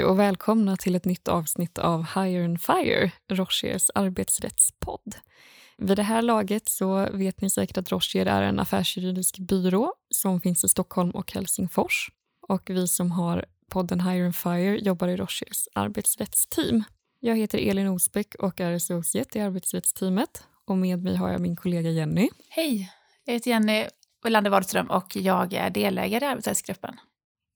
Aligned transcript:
Hej 0.00 0.06
och 0.06 0.18
välkomna 0.18 0.76
till 0.76 0.94
ett 0.94 1.04
nytt 1.04 1.28
avsnitt 1.28 1.78
av 1.78 2.06
Hire 2.14 2.44
and 2.44 2.60
Fire, 2.60 3.10
Rochers 3.28 3.90
arbetsrättspodd. 3.94 5.14
Vid 5.78 5.96
det 5.96 6.02
här 6.02 6.22
laget 6.22 6.68
så 6.68 7.08
vet 7.12 7.40
ni 7.40 7.50
säkert 7.50 7.78
att 7.78 7.92
Rocher 7.92 8.26
är 8.26 8.42
en 8.42 8.58
affärsjuridisk 8.58 9.38
byrå 9.38 9.94
som 10.14 10.40
finns 10.40 10.64
i 10.64 10.68
Stockholm 10.68 11.10
och 11.10 11.32
Helsingfors. 11.32 12.10
Och 12.48 12.70
vi 12.70 12.88
som 12.88 13.10
har 13.12 13.44
podden 13.70 14.00
Hire 14.00 14.24
and 14.24 14.36
Fire 14.36 14.78
jobbar 14.78 15.08
i 15.08 15.16
Rochers 15.16 15.68
arbetsrättsteam. 15.74 16.84
Jag 17.20 17.36
heter 17.36 17.58
Elin 17.58 17.88
Osbeck 17.88 18.34
och 18.34 18.60
är 18.60 18.72
associate 18.72 19.38
i 19.38 19.42
arbetsrättsteamet. 19.42 20.44
Och 20.64 20.76
med 20.76 21.02
mig 21.02 21.16
har 21.16 21.30
jag 21.30 21.40
min 21.40 21.56
kollega 21.56 21.90
Jenny. 21.90 22.28
Hej, 22.48 22.92
jag 23.24 23.32
heter 23.32 23.50
Jenny 23.50 23.84
Olander 24.26 24.50
Wadström 24.50 24.90
och 24.90 25.16
jag 25.16 25.52
är 25.52 25.70
delägare 25.70 26.24
i 26.24 26.28
arbetsrättsgruppen. 26.28 27.00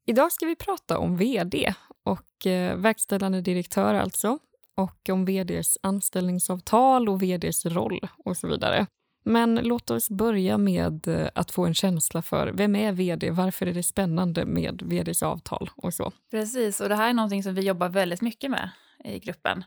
Idag 0.07 0.33
ska 0.33 0.47
vi 0.47 0.57
prata 0.57 0.99
om 0.99 1.17
vd 1.17 1.75
och 2.05 2.47
eh, 2.47 2.77
verkställande 2.77 3.41
direktör 3.41 3.95
alltså 3.95 4.39
och 4.77 5.09
om 5.11 5.25
vds 5.25 5.79
anställningsavtal 5.83 7.09
och 7.09 7.23
vds 7.23 7.67
roll 7.67 8.09
och 8.25 8.37
så 8.37 8.49
vidare. 8.49 8.87
Men 9.25 9.55
låt 9.55 9.91
oss 9.91 10.11
börja 10.11 10.59
med 10.59 11.09
eh, 11.09 11.29
att 11.35 11.51
få 11.51 11.67
en 11.67 11.75
känsla 11.75 12.23
för 12.23 12.53
vem 12.53 12.77
är 12.77 12.93
vd? 12.93 13.31
Varför 13.31 13.67
är 13.67 13.73
det 13.73 13.83
spännande 13.83 14.45
med 14.47 14.83
vds 14.83 15.23
avtal 15.23 15.71
och 15.77 15.95
så? 15.95 16.13
Precis, 16.31 16.81
och 16.81 16.89
det 16.89 16.95
här 16.95 17.09
är 17.09 17.15
någonting 17.15 17.43
som 17.43 17.55
vi 17.55 17.63
jobbar 17.63 17.89
väldigt 17.89 18.21
mycket 18.21 18.51
med 18.51 18.71
i 19.05 19.19
gruppen. 19.19 19.65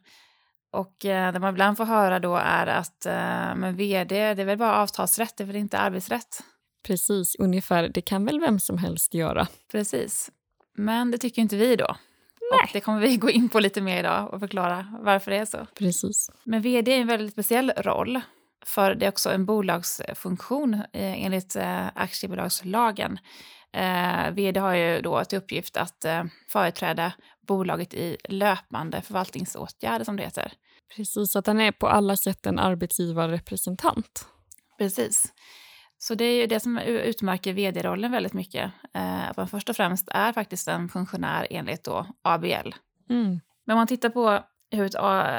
Och 0.71 1.05
eh, 1.05 1.33
det 1.33 1.39
man 1.39 1.53
ibland 1.53 1.77
får 1.77 1.85
höra 1.85 2.19
då 2.19 2.35
är 2.35 2.67
att 2.67 3.05
eh, 3.05 3.55
men 3.55 3.75
vd, 3.75 4.33
det 4.33 4.41
är 4.41 4.45
väl 4.45 4.57
bara 4.57 4.75
avtalsrätt, 4.75 5.38
det 5.38 5.44
är 5.44 5.45
väl 5.45 5.55
inte 5.55 5.77
arbetsrätt? 5.77 6.44
Precis, 6.88 7.35
ungefär. 7.39 7.89
Det 7.89 8.01
kan 8.01 8.25
väl 8.25 8.39
vem 8.39 8.59
som 8.59 8.77
helst 8.77 9.13
göra. 9.13 9.47
Precis. 9.72 10.31
Men 10.77 11.11
det 11.11 11.17
tycker 11.17 11.41
inte 11.41 11.55
vi 11.55 11.75
då. 11.75 11.95
Nej. 12.52 12.59
Och 12.64 12.70
det 12.73 12.81
kommer 12.81 13.00
vi 13.00 13.17
gå 13.17 13.30
in 13.30 13.50
på 13.50 13.59
lite 13.59 13.81
mer 13.81 14.00
idag 14.00 14.34
och 14.34 14.40
förklara 14.40 14.88
varför 15.02 15.31
det 15.31 15.38
är 15.38 15.45
så. 15.45 15.67
Precis. 15.76 16.30
Men 16.44 16.62
vd 16.62 16.94
är 16.94 17.02
en 17.02 17.08
väldigt 17.08 17.34
speciell 17.34 17.72
roll. 17.78 18.22
För 18.66 18.95
det 18.95 19.06
är 19.06 19.09
också 19.09 19.30
en 19.30 19.45
bolagsfunktion 19.45 20.73
eh, 20.73 21.25
enligt 21.25 21.56
eh, 21.56 21.88
aktiebolagslagen. 21.95 23.20
Eh, 23.73 24.31
vd 24.31 24.59
har 24.59 24.73
ju 24.73 25.02
då 25.02 25.25
till 25.25 25.38
uppgift 25.38 25.78
att 25.78 26.06
eh, 26.06 26.23
företräda 26.48 27.14
bolaget 27.48 27.94
i 27.94 28.18
löpande 28.30 29.02
förvaltningsåtgärder 29.02 30.06
som 30.06 30.18
det 30.18 30.23
heter. 30.23 30.52
Precis, 30.95 31.36
att 31.36 31.48
han 31.48 31.62
är 31.62 31.72
på 31.72 31.88
alla 31.88 32.18
sätt 32.18 32.45
en 32.45 32.59
arbetsgivarrepresentant. 32.59 34.25
Precis. 34.78 35.34
Så 35.98 36.16
det 36.16 36.26
är 36.26 36.42
ju 36.42 36.48
det 36.48 36.59
som 36.59 36.78
utmärker 36.78 37.53
vd-rollen 37.53 38.12
väldigt 38.12 38.34
mycket. 38.34 38.72
Eh, 38.94 39.30
att 39.30 39.38
man 39.38 39.48
först 39.48 39.70
och 39.70 39.76
främst 39.76 40.09
är 40.12 40.34
faktiskt 40.34 40.67
en 40.67 40.90
funktionär 40.90 41.48
enligt 41.50 41.84
då 41.84 42.06
ABL. 42.22 42.73
Mm. 43.09 43.40
Men 43.66 43.73
om 43.73 43.78
man 43.78 43.88
tittar 43.88 44.09
på 44.09 44.40
hur 44.72 44.86
ett 44.86 44.95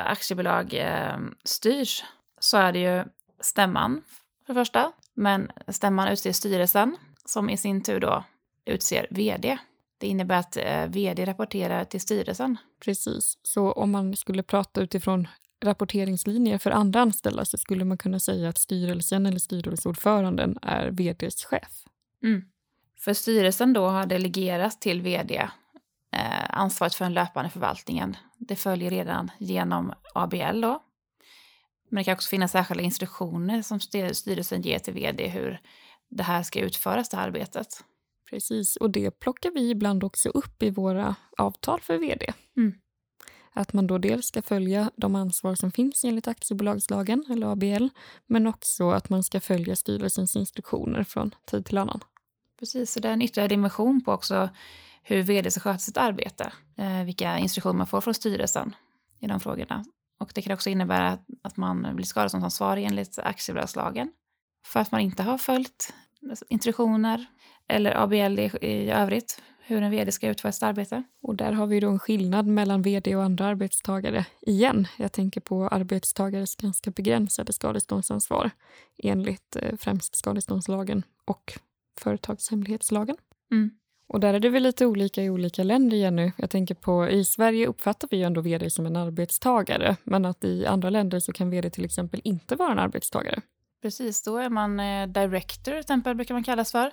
aktiebolag 0.06 0.74
eh, 0.74 1.18
styrs 1.44 2.04
så 2.40 2.56
är 2.56 2.72
det 2.72 2.78
ju 2.78 3.04
stämman 3.40 4.02
för 4.46 4.54
det 4.54 4.60
första. 4.60 4.92
Men 5.14 5.50
stämman 5.68 6.08
utser 6.08 6.32
styrelsen 6.32 6.96
som 7.24 7.50
i 7.50 7.56
sin 7.56 7.82
tur 7.82 8.00
då 8.00 8.24
utser 8.64 9.06
vd. 9.10 9.58
Det 9.98 10.06
innebär 10.06 10.38
att 10.38 10.56
eh, 10.56 10.86
vd 10.86 11.24
rapporterar 11.24 11.84
till 11.84 12.00
styrelsen. 12.00 12.56
Precis, 12.84 13.38
så 13.42 13.72
om 13.72 13.90
man 13.90 14.16
skulle 14.16 14.42
prata 14.42 14.80
utifrån 14.80 15.28
rapporteringslinjer 15.64 16.58
för 16.58 16.70
andra 16.70 17.00
anställda 17.00 17.44
så 17.44 17.58
skulle 17.58 17.84
man 17.84 17.98
kunna 17.98 18.20
säga 18.20 18.48
att 18.48 18.58
styrelsen 18.58 19.26
eller 19.26 19.38
styrelseordföranden 19.38 20.58
är 20.62 20.90
vds 20.90 21.44
chef. 21.44 21.84
Mm. 22.22 22.42
För 22.98 23.14
styrelsen 23.14 23.72
då 23.72 23.86
har 23.86 24.06
delegerat 24.06 24.80
till 24.80 25.02
vd 25.02 25.36
eh, 26.12 26.50
ansvaret 26.50 26.94
för 26.94 27.04
den 27.04 27.14
löpande 27.14 27.50
förvaltningen. 27.50 28.16
Det 28.38 28.56
följer 28.56 28.90
redan 28.90 29.30
genom 29.38 29.92
ABL 30.14 30.60
då. 30.60 30.82
Men 31.90 32.00
det 32.00 32.04
kan 32.04 32.14
också 32.14 32.28
finnas 32.28 32.52
särskilda 32.52 32.82
instruktioner 32.82 33.62
som 33.62 33.80
styrelsen 33.80 34.62
ger 34.62 34.78
till 34.78 34.94
vd 34.94 35.28
hur 35.28 35.60
det 36.08 36.22
här 36.22 36.42
ska 36.42 36.60
utföras, 36.60 37.08
det 37.08 37.16
här 37.16 37.26
arbetet. 37.26 37.84
Precis, 38.30 38.76
och 38.76 38.90
det 38.90 39.10
plockar 39.10 39.50
vi 39.50 39.70
ibland 39.70 40.04
också 40.04 40.28
upp 40.28 40.62
i 40.62 40.70
våra 40.70 41.14
avtal 41.38 41.80
för 41.80 41.98
vd. 41.98 42.32
Mm. 42.56 42.74
Att 43.58 43.72
man 43.72 43.86
då 43.86 43.98
dels 43.98 44.26
ska 44.26 44.42
följa 44.42 44.90
de 44.96 45.14
ansvar 45.14 45.54
som 45.54 45.70
finns 45.70 46.04
enligt 46.04 46.28
aktiebolagslagen 46.28 47.24
eller 47.30 47.46
ABL 47.46 47.88
men 48.26 48.46
också 48.46 48.90
att 48.90 49.08
man 49.08 49.22
ska 49.22 49.40
följa 49.40 49.76
styrelsens 49.76 50.36
instruktioner 50.36 51.04
från 51.04 51.34
tid 51.44 51.66
till 51.66 51.78
annan. 51.78 52.00
Precis, 52.58 52.96
och 52.96 53.02
det 53.02 53.08
är 53.08 53.12
en 53.12 53.22
ytterligare 53.22 53.48
dimension 53.48 54.04
på 54.04 54.12
också 54.12 54.48
hur 55.02 55.22
vd 55.22 55.50
ska 55.50 55.60
sköta 55.60 55.78
sitt 55.78 55.96
arbete. 55.96 56.52
Eh, 56.76 57.04
vilka 57.04 57.38
instruktioner 57.38 57.74
man 57.78 57.86
får 57.86 58.00
från 58.00 58.14
styrelsen 58.14 58.74
i 59.20 59.26
de 59.26 59.40
frågorna. 59.40 59.84
Och 60.20 60.30
det 60.34 60.42
kan 60.42 60.52
också 60.52 60.70
innebära 60.70 61.18
att 61.42 61.56
man 61.56 61.96
blir 61.96 62.06
skadeståndsansvarig 62.06 62.84
enligt 62.84 63.18
aktiebolagslagen 63.18 64.12
för 64.66 64.80
att 64.80 64.92
man 64.92 65.00
inte 65.00 65.22
har 65.22 65.38
följt 65.38 65.94
instruktioner 66.48 67.26
eller 67.68 68.02
ABL 68.02 68.38
i 68.62 68.90
övrigt 68.90 69.42
hur 69.68 69.82
en 69.82 69.90
vd 69.90 70.12
ska 70.12 70.28
utföra 70.28 70.52
sitt 70.52 70.62
arbete. 70.62 71.02
Och 71.22 71.34
där 71.34 71.52
har 71.52 71.66
vi 71.66 71.80
då 71.80 71.88
en 71.88 71.98
skillnad 71.98 72.46
mellan 72.46 72.82
vd 72.82 73.16
och 73.16 73.22
andra 73.22 73.46
arbetstagare 73.46 74.26
igen. 74.40 74.86
Jag 74.96 75.12
tänker 75.12 75.40
på 75.40 75.68
arbetstagares 75.68 76.56
ganska 76.56 76.90
begränsade 76.90 77.52
skadeståndsansvar 77.52 78.50
enligt 79.02 79.56
eh, 79.56 79.76
främst 79.78 80.16
skadeståndslagen 80.16 81.02
och 81.24 81.52
företagshemlighetslagen. 82.00 83.16
Mm. 83.50 83.70
Och 84.08 84.20
där 84.20 84.34
är 84.34 84.40
det 84.40 84.48
väl 84.48 84.62
lite 84.62 84.86
olika 84.86 85.22
i 85.22 85.30
olika 85.30 85.62
länder, 85.62 85.96
Jenny. 85.96 86.32
Jag 86.36 86.50
tänker 86.50 86.74
på, 86.74 87.08
i 87.08 87.24
Sverige 87.24 87.66
uppfattar 87.66 88.08
vi 88.10 88.16
ju 88.16 88.22
ändå 88.22 88.40
vd 88.40 88.70
som 88.70 88.86
en 88.86 88.96
arbetstagare, 88.96 89.96
men 90.04 90.24
att 90.24 90.44
i 90.44 90.66
andra 90.66 90.90
länder 90.90 91.20
så 91.20 91.32
kan 91.32 91.50
vd 91.50 91.70
till 91.70 91.84
exempel 91.84 92.20
inte 92.24 92.56
vara 92.56 92.72
en 92.72 92.78
arbetstagare. 92.78 93.40
Precis, 93.82 94.22
då 94.22 94.36
är 94.36 94.48
man 94.48 94.80
eh, 94.80 95.06
director, 95.06 95.72
till 95.72 95.80
exempel, 95.80 96.14
brukar 96.14 96.34
man 96.34 96.44
kallas 96.44 96.72
för 96.72 96.92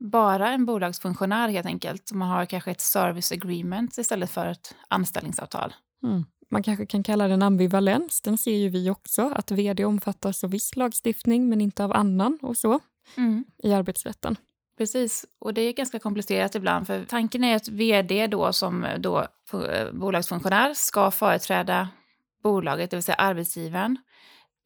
bara 0.00 0.52
en 0.52 0.66
bolagsfunktionär 0.66 1.48
helt 1.48 1.66
enkelt. 1.66 2.12
Man 2.12 2.28
har 2.28 2.46
kanske 2.46 2.70
ett 2.70 2.80
service 2.80 3.32
agreement 3.32 3.98
istället 3.98 4.30
för 4.30 4.46
ett 4.46 4.74
anställningsavtal. 4.88 5.74
Mm. 6.02 6.24
Man 6.50 6.62
kanske 6.62 6.86
kan 6.86 7.02
kalla 7.02 7.28
den 7.28 7.42
ambivalens. 7.42 8.20
Den 8.20 8.38
ser 8.38 8.56
ju 8.56 8.68
vi 8.68 8.90
också, 8.90 9.32
att 9.34 9.50
vd 9.50 9.84
omfattas 9.84 10.44
av 10.44 10.50
viss 10.50 10.76
lagstiftning 10.76 11.48
men 11.48 11.60
inte 11.60 11.84
av 11.84 11.92
annan 11.92 12.38
och 12.42 12.56
så 12.56 12.80
mm. 13.16 13.44
i 13.62 13.72
arbetsrätten. 13.72 14.36
Precis, 14.78 15.26
och 15.38 15.54
det 15.54 15.60
är 15.60 15.72
ganska 15.72 15.98
komplicerat 15.98 16.54
ibland 16.54 16.86
för 16.86 17.04
tanken 17.04 17.44
är 17.44 17.56
att 17.56 17.68
vd 17.68 18.26
då 18.26 18.52
som 18.52 18.86
då 18.98 19.18
eh, 19.52 19.92
bolagsfunktionär 19.92 20.74
ska 20.74 21.10
företräda 21.10 21.88
bolaget, 22.42 22.90
det 22.90 22.96
vill 22.96 23.02
säga 23.02 23.16
arbetsgivaren, 23.16 23.98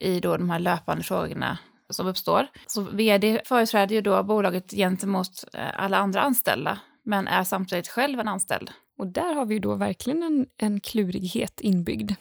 i 0.00 0.21
då 0.21 0.37
de 0.37 0.50
här 0.50 0.59
löpande 0.59 1.05
frågorna 1.05 1.59
som 1.91 2.06
uppstår. 2.06 2.47
Så 2.66 2.82
vd 2.82 3.41
företräder 3.44 3.94
ju 3.94 4.00
då 4.00 4.22
bolaget 4.22 4.71
gentemot 4.71 5.44
eh, 5.53 5.82
alla 5.82 5.97
andra 5.97 6.21
anställda 6.21 6.78
men 7.04 7.28
är 7.28 7.44
samtidigt 7.44 7.88
själv 7.88 8.21
en 8.21 8.28
anställd. 8.28 8.71
Och 8.99 9.06
där 9.06 9.34
har 9.34 9.47
vi 9.47 9.59
då 9.59 9.75
verkligen 9.75 10.22
en, 10.22 10.47
en 10.56 10.81
klurighet 10.81 11.60
inbyggd. 11.60 12.12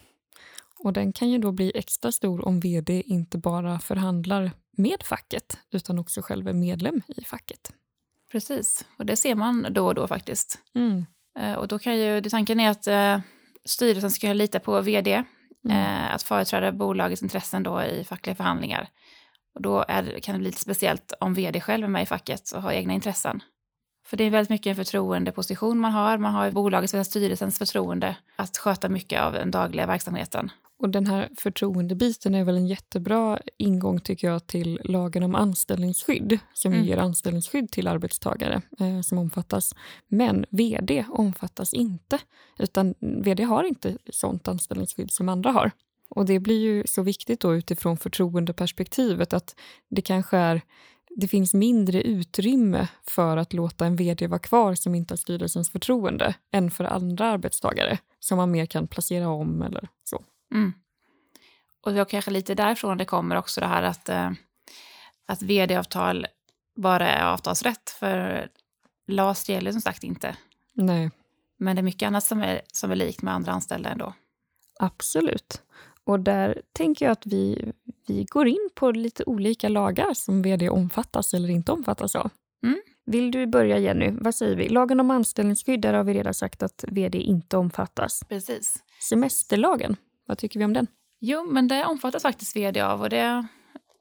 Och 0.79 0.93
den 0.93 1.13
kan 1.13 1.29
ju 1.29 1.37
då 1.37 1.51
bli 1.51 1.71
extra 1.75 2.11
stor 2.11 2.47
om 2.47 2.59
vd 2.59 3.01
inte 3.05 3.37
bara 3.37 3.79
förhandlar 3.79 4.51
med 4.77 5.03
facket 5.03 5.57
utan 5.71 5.99
också 5.99 6.21
själv 6.21 6.47
är 6.47 6.53
medlem 6.53 7.01
i 7.07 7.23
facket. 7.23 7.71
Precis, 8.31 8.85
och 8.97 9.05
det 9.05 9.15
ser 9.15 9.35
man 9.35 9.67
då 9.69 9.85
och 9.85 9.95
då 9.95 10.07
faktiskt. 10.07 10.59
Mm. 10.75 11.05
Eh, 11.39 11.53
och 11.53 11.67
då 11.67 11.79
kan 11.79 11.97
ju, 11.97 12.21
tanken 12.21 12.59
är 12.59 12.69
att 12.69 12.87
eh, 12.87 13.19
styrelsen 13.65 14.11
ska 14.11 14.33
lita 14.33 14.59
på 14.59 14.81
vd, 14.81 15.23
mm. 15.65 15.77
eh, 15.77 16.15
att 16.15 16.23
företräda 16.23 16.71
bolagets 16.71 17.21
intressen 17.21 17.63
då 17.63 17.83
i 17.83 18.03
fackliga 18.03 18.35
förhandlingar. 18.35 18.89
Och 19.57 19.63
då 19.63 19.85
är, 19.87 20.19
kan 20.19 20.33
det 20.33 20.39
bli 20.39 20.49
lite 20.49 20.61
speciellt 20.61 21.13
om 21.19 21.33
vd 21.33 21.61
själv 21.61 21.83
är 21.83 21.89
med 21.89 22.03
i 22.03 22.05
facket 22.05 22.51
och 22.51 22.61
har 22.61 22.71
egna 22.71 22.93
intressen. 22.93 23.43
För 24.05 24.17
det 24.17 24.23
är 24.23 24.29
väldigt 24.29 24.49
mycket 24.49 24.69
en 24.69 24.75
förtroendeposition 24.75 25.79
man 25.79 25.91
har. 25.91 26.17
Man 26.17 26.33
har 26.33 26.51
bolagets, 26.51 27.09
styrelsens 27.09 27.57
förtroende 27.57 28.15
att 28.35 28.57
sköta 28.57 28.89
mycket 28.89 29.21
av 29.21 29.33
den 29.33 29.51
dagliga 29.51 29.85
verksamheten. 29.85 30.51
Och 30.79 30.89
den 30.89 31.07
här 31.07 31.29
förtroendebiten 31.37 32.35
är 32.35 32.43
väl 32.43 32.57
en 32.57 32.67
jättebra 32.67 33.39
ingång 33.57 33.99
tycker 33.99 34.27
jag 34.27 34.47
till 34.47 34.79
lagen 34.83 35.23
om 35.23 35.35
anställningsskydd 35.35 36.39
som 36.53 36.73
mm. 36.73 36.85
ger 36.85 36.97
anställningsskydd 36.97 37.71
till 37.71 37.87
arbetstagare 37.87 38.61
eh, 38.79 39.01
som 39.01 39.17
omfattas. 39.17 39.75
Men 40.07 40.45
vd 40.49 41.05
omfattas 41.09 41.73
inte, 41.73 42.19
utan 42.59 42.93
vd 42.99 43.43
har 43.43 43.63
inte 43.63 43.97
sånt 44.11 44.47
anställningsskydd 44.47 45.11
som 45.11 45.29
andra 45.29 45.51
har. 45.51 45.71
Och 46.09 46.25
det 46.25 46.39
blir 46.39 46.59
ju 46.59 46.83
så 46.87 47.01
viktigt 47.01 47.39
då 47.39 47.55
utifrån 47.55 47.97
förtroendeperspektivet 47.97 49.33
att 49.33 49.55
det 49.89 50.01
kanske 50.01 50.37
är 50.37 50.61
det 51.19 51.27
finns 51.27 51.53
mindre 51.53 52.01
utrymme 52.01 52.87
för 53.03 53.37
att 53.37 53.53
låta 53.53 53.85
en 53.85 53.95
vd 53.95 54.27
vara 54.27 54.39
kvar 54.39 54.75
som 54.75 54.95
inte 54.95 55.11
har 55.11 55.17
styrelsens 55.17 55.71
förtroende 55.71 56.35
än 56.51 56.71
för 56.71 56.83
andra 56.83 57.25
arbetstagare 57.25 57.97
som 58.19 58.37
man 58.37 58.51
mer 58.51 58.65
kan 58.65 58.87
placera 58.87 59.29
om 59.29 59.61
eller 59.61 59.89
så. 60.03 60.23
Mm. 60.53 60.73
Och 61.81 61.93
det 61.93 61.99
är 61.99 62.05
kanske 62.05 62.31
lite 62.31 62.55
därifrån 62.55 62.97
det 62.97 63.05
kommer 63.05 63.35
också 63.35 63.61
det 63.61 63.67
här 63.67 63.83
att, 63.83 64.09
eh, 64.09 64.31
att 65.25 65.41
vd-avtal 65.41 66.27
bara 66.75 67.07
är 67.07 67.25
avtalsrätt 67.25 67.89
för 67.89 68.49
LAS 69.07 69.49
gäller 69.49 69.71
som 69.71 69.81
sagt 69.81 70.03
inte. 70.03 70.37
Nej. 70.73 71.11
Men 71.57 71.75
det 71.75 71.79
är 71.79 71.83
mycket 71.83 72.07
annat 72.07 72.23
som 72.23 72.41
är, 72.41 72.61
som 72.67 72.91
är 72.91 72.95
likt 72.95 73.21
med 73.21 73.33
andra 73.33 73.51
anställda 73.51 73.89
ändå. 73.89 74.13
Absolut. 74.79 75.61
Och 76.07 76.19
där 76.19 76.61
tänker 76.71 77.05
jag 77.05 77.11
att 77.11 77.25
vi, 77.25 77.71
vi 78.07 78.23
går 78.23 78.47
in 78.47 78.69
på 78.75 78.91
lite 78.91 79.23
olika 79.23 79.69
lagar 79.69 80.13
som 80.13 80.41
vd 80.41 80.69
omfattas 80.69 81.33
eller 81.33 81.49
inte 81.49 81.71
omfattas 81.71 82.15
av. 82.15 82.29
Mm. 82.63 82.81
Vill 83.05 83.31
du 83.31 83.47
börja 83.47 83.77
Jenny? 83.77 84.11
Vad 84.11 84.35
säger 84.35 84.55
vi? 84.55 84.69
Lagen 84.69 84.99
om 84.99 85.11
anställningsskydd, 85.11 85.81
där 85.81 85.93
har 85.93 86.03
vi 86.03 86.13
redan 86.13 86.33
sagt 86.33 86.63
att 86.63 86.85
vd 86.87 87.17
inte 87.17 87.57
omfattas. 87.57 88.23
Precis. 88.29 88.75
Semesterlagen, 89.09 89.95
vad 90.25 90.37
tycker 90.37 90.59
vi 90.59 90.65
om 90.65 90.73
den? 90.73 90.87
Jo, 91.19 91.45
men 91.51 91.67
det 91.67 91.85
omfattas 91.85 92.23
faktiskt 92.23 92.55
vd 92.55 92.81
av 92.81 93.01
och 93.01 93.09
det 93.09 93.47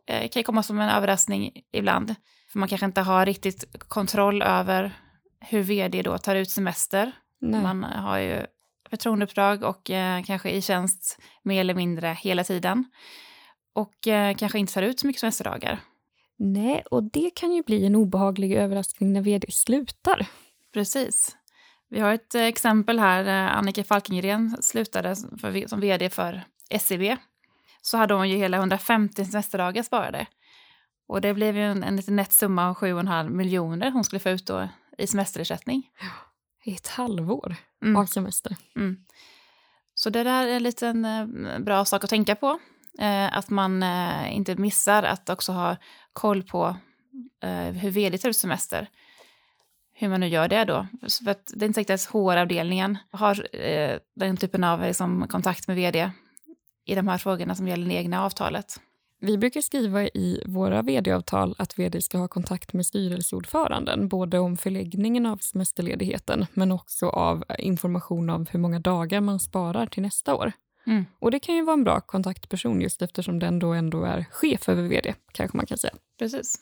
eh, 0.07 0.29
kan 0.29 0.43
komma 0.43 0.63
som 0.63 0.81
en 0.81 0.89
överraskning 0.89 1.63
ibland. 1.73 2.15
För 2.53 2.59
man 2.59 2.69
kanske 2.69 2.87
inte 2.87 3.01
har 3.01 3.27
riktigt 3.27 3.79
kontroll 3.79 4.43
över 4.43 4.93
hur 5.41 5.63
vd 5.63 6.03
då 6.03 6.19
tar 6.19 6.37
ut 6.37 6.51
semester. 6.51 7.13
Nej. 7.41 7.63
Man 7.63 7.83
har 7.85 8.19
ju 8.19 8.47
förtroendeuppdrag 8.91 9.63
och 9.63 9.91
eh, 9.91 10.23
kanske 10.23 10.51
i 10.51 10.63
tjänst 10.63 11.19
mer 11.43 11.61
eller 11.61 11.75
mindre 11.75 12.17
hela 12.21 12.45
tiden. 12.45 12.85
Och 13.73 14.09
eh, 14.09 14.35
kanske 14.35 14.59
inte 14.59 14.73
tar 14.75 14.83
ut 14.83 15.01
så 15.01 15.07
mycket 15.07 15.21
semesterdagar. 15.21 15.81
Nej, 16.39 16.83
och 16.91 17.03
det 17.03 17.31
kan 17.35 17.53
ju 17.53 17.63
bli 17.63 17.87
en 17.87 17.95
obehaglig 17.95 18.53
överraskning 18.53 19.13
när 19.13 19.21
vd 19.21 19.47
slutar. 19.51 20.27
Precis. 20.73 21.37
Vi 21.89 22.01
har 22.01 22.13
ett 22.13 22.35
exempel 22.35 22.99
här. 22.99 23.25
Annika 23.49 23.85
Falkengren 23.85 24.57
slutade 24.61 25.17
för, 25.41 25.69
som 25.69 25.81
vd 25.81 26.11
för 26.11 26.43
SEB. 26.81 27.17
Så 27.83 27.97
hade 27.97 28.15
hon 28.15 28.31
ju 28.31 28.37
hela 28.37 28.57
150 28.57 29.25
semesterdagar 29.25 29.83
sparade. 29.83 30.27
Och 31.09 31.21
det 31.21 31.35
blev 31.35 31.57
ju 31.57 31.63
en, 31.63 31.83
en 31.83 31.97
liten 31.97 32.17
nätt 32.17 32.33
summa 32.33 32.69
av 32.69 32.77
7,5 32.77 33.31
miljoner 33.31 33.91
hon 33.91 34.05
skulle 34.05 34.21
få 34.21 34.29
ut 34.29 34.47
då 34.47 34.69
i 34.99 35.07
semesterersättning. 35.07 35.91
I 36.67 36.75
ett 36.75 36.89
halvår 36.89 37.57
mm. 37.83 37.97
av 37.97 38.07
semester. 38.07 38.57
Mm. 38.77 38.97
Så 39.95 40.11
det 40.11 40.25
där 40.25 40.47
är 40.47 40.57
en 40.57 40.63
liten 40.63 41.05
eh, 41.05 41.59
bra 41.59 41.85
sak 41.85 42.05
att 42.05 42.11
tänka 42.11 42.35
på. 42.35 42.59
Eh, 42.99 43.37
att 43.39 43.51
man 43.51 43.83
eh, 43.83 44.37
inte 44.37 44.57
missar 44.57 45.03
att 45.03 45.31
också 45.31 45.53
ha 45.53 45.77
koll 46.13 46.43
på 46.43 46.77
eh, 47.43 47.73
hur 47.73 47.91
vd 47.91 48.19
tar 48.19 48.29
ut 48.29 48.37
semester. 48.37 48.89
Hur 49.95 50.09
man 50.09 50.21
nu 50.21 50.29
gör 50.29 50.49
det 50.49 50.65
då. 50.65 50.87
För 51.25 51.31
att 51.31 51.53
det 51.55 51.65
är 51.65 51.67
inte 51.67 51.81
säkert 51.81 51.95
att 51.95 52.13
HR-avdelningen 52.13 52.99
har 53.11 53.49
den 54.17 54.37
typen 54.37 54.65
av 54.65 54.81
liksom, 54.81 55.29
kontakt 55.29 55.69
med 55.69 55.77
vd 55.77 56.11
i 56.87 56.95
de 56.95 57.09
här 57.09 57.19
frågorna 57.19 57.55
som 57.55 57.69
gäller 57.69 57.89
det 57.89 57.95
egna 57.95 58.25
avtalet. 58.25 58.81
Vi 59.21 59.39
brukar 59.39 59.61
skriva 59.61 60.03
i 60.03 60.43
våra 60.47 60.83
vd-avtal 60.83 61.55
att 61.59 61.79
vd 61.79 62.01
ska 62.01 62.19
ha 62.19 62.29
kontakt 62.29 62.73
med 62.73 62.87
styrelseordföranden 62.87 64.09
både 64.09 64.39
om 64.39 64.57
förläggningen 64.57 65.27
av 65.27 65.37
semesterledigheten 65.37 66.47
men 66.55 66.73
också 66.73 67.09
av 67.09 67.45
information 67.59 68.31
om 68.31 68.47
hur 68.51 68.59
många 68.59 68.79
dagar 68.79 69.21
man 69.21 69.41
sparar 69.41 69.87
till 69.87 70.03
nästa 70.03 70.35
år. 70.35 70.53
Mm. 70.87 71.05
Och 71.19 71.31
Det 71.31 71.41
kan 71.41 71.55
ju 71.55 71.65
vara 71.65 71.75
en 71.75 71.85
bra 71.85 72.01
kontaktperson 72.01 72.81
just 72.81 73.03
eftersom 73.03 73.39
den 73.39 73.59
då 73.59 73.73
ändå 73.73 74.05
är 74.05 74.25
chef 74.31 74.69
över 74.69 74.83
vd, 74.83 75.15
kanske 75.33 75.57
man 75.57 75.67
kan 75.67 75.79
säga. 75.79 75.95
Precis. 76.19 76.57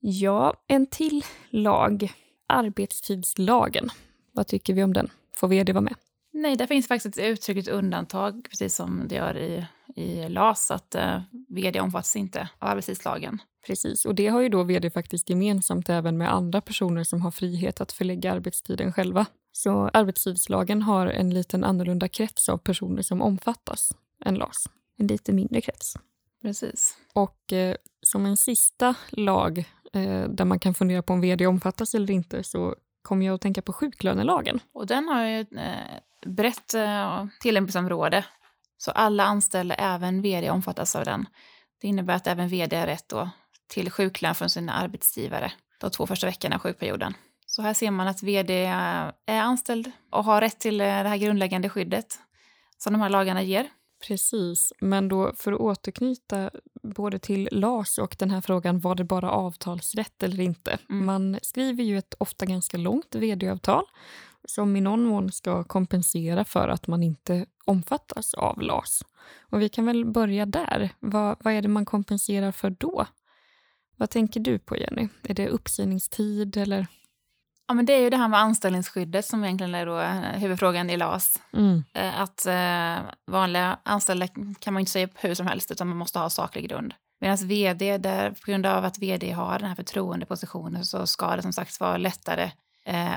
Ja, 0.00 0.54
en 0.66 0.86
till 0.86 1.24
lag. 1.50 2.12
Arbetstidslagen. 2.48 3.90
Vad 4.32 4.46
tycker 4.46 4.74
vi 4.74 4.82
om 4.82 4.92
den? 4.92 5.10
Får 5.34 5.48
vd 5.48 5.72
vara 5.72 5.84
med? 5.84 5.94
Nej, 6.32 6.56
där 6.56 6.66
finns 6.66 6.88
faktiskt 6.88 7.18
ett 7.18 7.24
uttryckligt 7.24 7.68
undantag, 7.68 8.46
precis 8.50 8.76
som 8.76 9.02
det 9.08 9.14
gör 9.14 9.36
i, 9.36 9.66
i 9.96 10.28
LAS, 10.28 10.70
att 10.70 10.94
eh, 10.94 11.20
vd 11.48 11.80
omfattas 11.80 12.16
inte 12.16 12.48
av 12.58 12.68
arbetstidslagen. 12.68 13.38
Precis, 13.66 14.04
och 14.04 14.14
det 14.14 14.26
har 14.26 14.40
ju 14.40 14.48
då 14.48 14.62
vd 14.62 14.90
faktiskt 14.90 15.30
gemensamt 15.30 15.88
även 15.88 16.18
med 16.18 16.32
andra 16.32 16.60
personer 16.60 17.04
som 17.04 17.22
har 17.22 17.30
frihet 17.30 17.80
att 17.80 17.92
förlägga 17.92 18.32
arbetstiden 18.32 18.92
själva. 18.92 19.26
Så 19.52 19.90
arbetstidslagen 19.92 20.82
har 20.82 21.06
en 21.06 21.34
liten 21.34 21.64
annorlunda 21.64 22.08
krets 22.08 22.48
av 22.48 22.58
personer 22.58 23.02
som 23.02 23.22
omfattas 23.22 23.92
än 24.24 24.34
LAS. 24.34 24.64
En 24.98 25.06
lite 25.06 25.32
mindre 25.32 25.60
krets. 25.60 25.94
Precis. 26.42 26.96
Och 27.12 27.52
eh, 27.52 27.76
som 28.02 28.26
en 28.26 28.36
sista 28.36 28.94
lag 29.10 29.58
eh, 29.92 30.28
där 30.28 30.44
man 30.44 30.58
kan 30.58 30.74
fundera 30.74 31.02
på 31.02 31.12
om 31.12 31.20
vd 31.20 31.46
omfattas 31.46 31.94
eller 31.94 32.10
inte 32.10 32.42
så 32.42 32.74
kommer 33.02 33.26
jag 33.26 33.34
att 33.34 33.40
tänka 33.40 33.62
på 33.62 33.72
sjuklönelagen. 33.72 34.60
Och 34.72 34.86
den 34.86 35.08
har 35.08 35.24
ju 35.24 35.40
ett 35.40 35.52
eh, 35.52 36.30
brett 36.30 36.74
eh, 36.74 37.26
tillämpningsområde. 37.40 38.24
Så 38.78 38.90
alla 38.90 39.24
anställda, 39.24 39.74
även 39.74 40.22
vd, 40.22 40.50
omfattas 40.50 40.96
av 40.96 41.04
den. 41.04 41.26
Det 41.80 41.88
innebär 41.88 42.14
att 42.14 42.26
även 42.26 42.48
vd 42.48 42.76
har 42.76 42.86
rätt 42.86 43.08
då 43.08 43.30
till 43.68 43.90
sjuklön 43.90 44.34
från 44.34 44.50
sina 44.50 44.72
arbetsgivare 44.72 45.52
de 45.80 45.90
två 45.90 46.06
första 46.06 46.26
veckorna 46.26 46.56
av 46.56 46.60
sjukperioden. 46.60 47.14
Så 47.46 47.62
här 47.62 47.74
ser 47.74 47.90
man 47.90 48.08
att 48.08 48.22
vd 48.22 48.64
är 49.26 49.40
anställd 49.40 49.92
och 50.10 50.24
har 50.24 50.40
rätt 50.40 50.58
till 50.58 50.80
eh, 50.80 50.84
det 50.84 51.08
här 51.08 51.16
grundläggande 51.16 51.68
skyddet 51.68 52.18
som 52.78 52.92
de 52.92 53.02
här 53.02 53.08
lagarna 53.08 53.42
ger. 53.42 53.68
Precis, 54.06 54.72
men 54.80 55.08
då 55.08 55.32
för 55.36 55.52
att 55.52 55.60
återknyta 55.60 56.50
både 56.82 57.18
till 57.18 57.48
LAS 57.52 57.98
och 57.98 58.16
den 58.18 58.30
här 58.30 58.40
frågan, 58.40 58.80
var 58.80 58.94
det 58.94 59.04
bara 59.04 59.30
avtalsrätt 59.30 60.22
eller 60.22 60.40
inte? 60.40 60.78
Mm. 60.90 61.06
Man 61.06 61.38
skriver 61.42 61.84
ju 61.84 61.98
ett 61.98 62.14
ofta 62.18 62.46
ganska 62.46 62.76
långt 62.76 63.14
vd-avtal 63.14 63.84
som 64.46 64.76
i 64.76 64.80
någon 64.80 65.04
mån 65.04 65.32
ska 65.32 65.64
kompensera 65.64 66.44
för 66.44 66.68
att 66.68 66.86
man 66.86 67.02
inte 67.02 67.46
omfattas 67.64 68.34
av 68.34 68.60
LAS. 68.60 69.02
Och 69.40 69.60
vi 69.60 69.68
kan 69.68 69.86
väl 69.86 70.04
börja 70.04 70.46
där. 70.46 70.90
Vad, 71.00 71.36
vad 71.40 71.54
är 71.54 71.62
det 71.62 71.68
man 71.68 71.84
kompenserar 71.84 72.52
för 72.52 72.70
då? 72.70 73.06
Vad 73.96 74.10
tänker 74.10 74.40
du 74.40 74.58
på, 74.58 74.76
Jenny? 74.76 75.08
Är 75.22 75.34
det 75.34 75.48
uppsägningstid 75.48 76.56
eller? 76.56 76.86
Ja, 77.68 77.74
men 77.74 77.86
det 77.86 77.92
är 77.92 78.00
ju 78.00 78.10
det 78.10 78.16
här 78.16 78.28
med 78.28 78.40
anställningsskyddet 78.40 79.24
som 79.24 79.44
egentligen 79.44 79.74
är 79.74 79.86
då 79.86 80.00
eh, 80.00 80.40
huvudfrågan 80.40 80.90
i 80.90 80.96
LAS. 80.96 81.40
Mm. 81.52 81.84
Eh, 81.94 82.20
att 82.20 82.46
eh, 82.46 82.96
vanliga 83.26 83.78
anställda 83.82 84.28
kan 84.58 84.74
man 84.74 84.80
inte 84.80 84.92
säga 84.92 85.06
upp 85.06 85.16
hur 85.16 85.34
som 85.34 85.46
helst 85.46 85.70
utan 85.70 85.88
man 85.88 85.96
måste 85.96 86.18
ha 86.18 86.30
saklig 86.30 86.68
grund. 86.68 86.94
Medan 87.20 87.36
vd, 87.36 87.98
där, 87.98 88.30
på 88.30 88.50
grund 88.50 88.66
av 88.66 88.84
att 88.84 88.98
vd 88.98 89.30
har 89.30 89.58
den 89.58 89.68
här 89.68 89.74
förtroendepositionen 89.74 90.84
så 90.84 91.06
ska 91.06 91.36
det 91.36 91.42
som 91.42 91.52
sagt 91.52 91.80
vara 91.80 91.96
lättare 91.96 92.50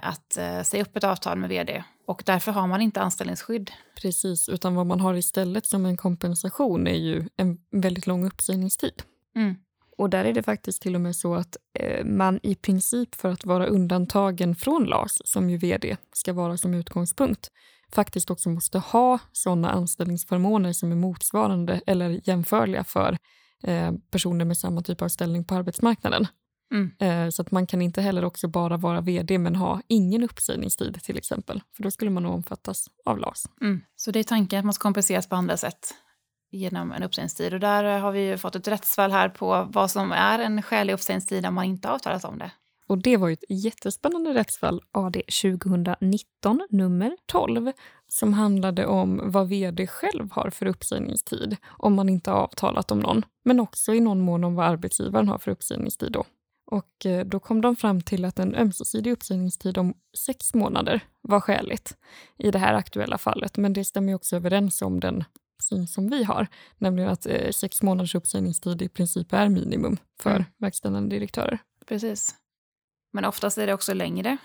att 0.02 0.38
eh, 0.38 0.62
säga 0.62 0.84
upp 0.84 0.98
ett 0.98 1.04
avtal 1.04 1.38
med 1.38 1.50
vd. 1.50 1.84
Och 2.08 2.24
därför 2.26 2.52
har 2.52 2.68
man 2.68 2.82
inte 2.82 3.02
anställningsskydd. 3.02 3.72
Precis, 4.02 4.50
utan 4.50 4.76
vad 4.76 4.86
man 4.86 5.00
har 5.00 5.14
istället 5.14 5.66
som 5.66 5.86
en 5.86 5.98
kompensation 5.98 6.88
är 6.88 6.98
ju 6.98 7.28
en 7.38 7.58
väldigt 7.72 8.08
lång 8.08 8.26
uppsägningstid. 8.26 9.04
Mm. 9.36 9.56
Och 9.98 10.10
där 10.10 10.26
är 10.26 10.34
det 10.34 10.44
faktiskt 10.44 10.82
till 10.82 10.96
och 10.96 11.02
med 11.02 11.16
så 11.16 11.36
att 11.36 11.58
eh, 11.80 12.06
man 12.06 12.40
i 12.44 12.56
princip 12.56 13.16
för 13.16 13.30
att 13.30 13.46
vara 13.46 13.66
undantagen 13.66 14.56
från 14.56 14.86
LAS, 14.86 15.22
som 15.26 15.50
ju 15.50 15.58
vd 15.58 15.98
ska 16.14 16.34
vara 16.34 16.58
som 16.58 16.74
utgångspunkt, 16.74 17.48
faktiskt 17.92 18.30
också 18.30 18.50
måste 18.50 18.80
ha 18.80 19.20
sådana 19.32 19.70
anställningsförmåner 19.70 20.74
som 20.74 20.92
är 20.92 20.96
motsvarande 20.96 21.82
eller 21.86 22.22
jämförliga 22.24 22.84
för 22.84 23.18
eh, 23.64 23.92
personer 24.12 24.46
med 24.46 24.58
samma 24.58 24.82
typ 24.82 25.02
av 25.02 25.08
ställning 25.08 25.44
på 25.44 25.56
arbetsmarknaden. 25.56 26.28
Mm. 26.72 26.92
Eh, 27.00 27.30
så 27.30 27.42
att 27.42 27.52
man 27.52 27.68
kan 27.68 27.82
inte 27.82 28.02
heller 28.02 28.26
också 28.26 28.48
bara 28.48 28.78
vara 28.78 29.02
vd 29.02 29.38
men 29.38 29.56
ha 29.56 29.82
ingen 29.88 30.24
uppsägningstid 30.24 31.04
till 31.04 31.18
exempel. 31.18 31.62
För 31.76 31.84
då 31.84 31.92
skulle 31.92 32.12
man 32.12 32.24
nog 32.24 32.34
omfattas 32.34 32.88
av 33.06 33.18
LAS. 33.18 33.46
Mm. 33.62 33.82
Så 33.96 34.12
det 34.12 34.20
är 34.20 34.24
tanken 34.24 34.60
att 34.60 34.66
man 34.66 34.74
ska 34.74 34.82
kompenseras 34.82 35.30
på 35.30 35.36
andra 35.36 35.58
sätt? 35.58 35.94
genom 36.52 36.92
en 36.92 37.04
uppsägningstid. 37.04 37.54
Och 37.54 37.60
där 37.60 38.00
har 38.00 38.12
vi 38.12 38.38
fått 38.38 38.56
ett 38.56 38.68
rättsfall 38.68 39.12
här 39.12 39.30
på 39.30 39.68
vad 39.72 39.92
som 39.92 40.12
är 40.12 40.40
en 40.40 40.62
skälig 40.62 40.94
uppsägningstid 40.94 41.46
om 41.46 41.54
man 41.54 41.66
inte 41.66 41.90
avtalat 41.90 42.26
om 42.26 42.38
det. 42.38 42.52
Och 42.88 42.98
det 42.98 43.18
var 43.18 43.30
ett 43.30 43.44
jättespännande 43.50 44.34
rättsfall, 44.34 44.82
AD 44.92 45.22
2019, 45.42 46.68
nummer 46.70 47.18
12, 47.26 47.72
som 48.08 48.34
handlade 48.34 48.86
om 48.86 49.22
vad 49.24 49.50
vd 49.50 49.88
själv 49.88 50.32
har 50.32 50.50
för 50.50 50.66
uppsägningstid 50.66 51.58
om 51.68 51.94
man 51.94 52.10
inte 52.10 52.32
har 52.32 52.38
avtalat 52.38 52.92
om 52.92 53.00
någon, 53.00 53.26
men 53.46 53.60
också 53.60 53.94
i 53.94 54.00
någon 54.00 54.22
mån 54.22 54.44
om 54.44 54.56
vad 54.56 54.66
arbetsgivaren 54.66 55.28
har 55.28 55.38
för 55.38 55.52
uppsägningstid. 55.52 56.12
Då. 56.12 56.26
Och 56.72 57.06
eh, 57.06 57.26
då 57.26 57.40
kom 57.40 57.62
de 57.62 57.76
fram 57.76 58.02
till 58.02 58.26
att 58.26 58.40
en 58.40 58.56
ömsesidig 58.56 59.12
uppsägningstid 59.12 59.78
om 59.78 59.94
sex 60.18 60.54
månader 60.54 61.02
var 61.22 61.40
skäligt 61.40 61.98
i 62.38 62.52
det 62.52 62.60
här 62.60 62.74
aktuella 62.74 63.18
fallet, 63.18 63.58
men 63.58 63.74
det 63.74 63.86
stämmer 63.86 64.16
också 64.16 64.36
överens 64.36 64.82
om 64.82 65.00
den 65.00 65.24
syn 65.64 65.88
som 65.88 66.10
vi 66.10 66.24
har, 66.24 66.48
nämligen 66.78 67.10
att 67.10 67.26
eh, 67.26 67.52
sex 67.52 67.82
månaders 67.82 68.16
uppsägningstid 68.16 68.82
i 68.82 68.90
princip 68.90 69.34
är 69.34 69.50
minimum 69.50 69.98
för 70.22 70.36
mm. 70.36 70.44
verkställande 70.58 71.16
direktörer. 71.16 71.60
Precis. 71.88 72.36
Men 73.14 73.26
oftast 73.26 73.58
är 73.58 73.68
det 73.68 73.74
också 73.74 73.94
längre. 73.94 74.38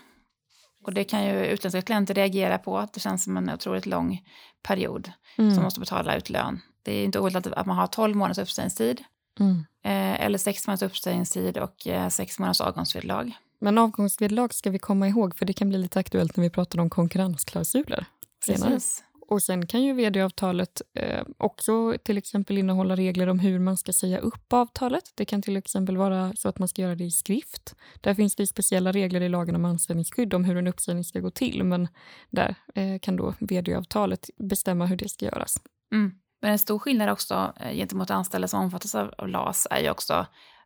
Och 0.83 0.93
det 0.93 1.03
kan 1.03 1.25
ju 1.25 1.45
utländska 1.45 1.81
klienter 1.81 2.13
reagera 2.13 2.57
på, 2.57 2.77
att 2.77 2.93
det 2.93 2.99
känns 2.99 3.23
som 3.23 3.37
en 3.37 3.49
otroligt 3.49 3.85
lång 3.85 4.21
period 4.63 5.11
mm. 5.37 5.55
som 5.55 5.63
måste 5.63 5.79
betala 5.79 6.17
ut 6.17 6.29
lön. 6.29 6.61
Det 6.83 6.91
är 6.91 7.05
inte 7.05 7.19
ovanligt 7.19 7.47
att 7.47 7.65
man 7.65 7.77
har 7.77 7.87
12 7.87 8.15
månaders 8.15 8.37
uppsägningstid 8.37 9.03
mm. 9.39 9.65
eh, 9.83 10.25
eller 10.25 10.37
sex 10.37 10.67
månaders 10.67 10.91
uppsägningstid 10.91 11.57
och 11.57 11.87
eh, 11.87 12.09
sex 12.09 12.39
månaders 12.39 12.61
avgångsvederlag. 12.61 13.31
Men 13.59 13.77
avgångsvederlag 13.77 14.53
ska 14.53 14.69
vi 14.69 14.79
komma 14.79 15.07
ihåg, 15.07 15.35
för 15.35 15.45
det 15.45 15.53
kan 15.53 15.69
bli 15.69 15.77
lite 15.77 15.99
aktuellt 15.99 16.37
när 16.37 16.43
vi 16.43 16.49
pratar 16.49 16.79
om 16.79 16.89
konkurrensklausuler 16.89 18.05
senare. 18.45 18.69
Precis. 18.69 19.03
Och 19.27 19.41
sen 19.41 19.67
kan 19.67 19.83
ju 19.83 19.93
vd-avtalet 19.93 20.81
eh, 20.93 21.23
också 21.37 21.95
till 22.03 22.17
exempel 22.17 22.57
innehålla 22.57 22.95
regler 22.95 23.27
om 23.27 23.39
hur 23.39 23.59
man 23.59 23.77
ska 23.77 23.93
säga 23.93 24.19
upp 24.19 24.53
avtalet. 24.53 25.11
Det 25.15 25.25
kan 25.25 25.41
till 25.41 25.57
exempel 25.57 25.97
vara 25.97 26.33
så 26.35 26.49
att 26.49 26.59
man 26.59 26.67
ska 26.67 26.81
göra 26.81 26.95
det 26.95 27.03
i 27.03 27.11
skrift. 27.11 27.75
Där 28.01 28.13
finns 28.13 28.35
det 28.35 28.47
speciella 28.47 28.91
regler 28.91 29.21
i 29.21 29.29
lagen 29.29 29.55
om 29.55 29.65
anställningsskydd 29.65 30.33
om 30.33 30.45
hur 30.45 30.57
en 30.57 30.67
uppsägning 30.67 31.03
ska 31.03 31.19
gå 31.19 31.29
till, 31.29 31.63
men 31.63 31.87
där 32.29 32.55
eh, 32.75 32.99
kan 32.99 33.15
då 33.15 33.33
vd-avtalet 33.39 34.29
bestämma 34.37 34.85
hur 34.85 34.97
det 34.97 35.09
ska 35.09 35.25
göras. 35.25 35.61
Mm. 35.93 36.11
Men 36.45 36.51
en 36.51 36.59
stor 36.59 36.79
skillnad 36.79 37.09
också 37.09 37.53
eh, 37.59 37.75
gentemot 37.75 38.11
anställda 38.11 38.47
som 38.47 38.61
omfattas 38.61 38.95
av 38.95 39.27
LAS 39.27 39.67
är 39.69 39.79
ju 39.79 39.89
också 39.89 40.25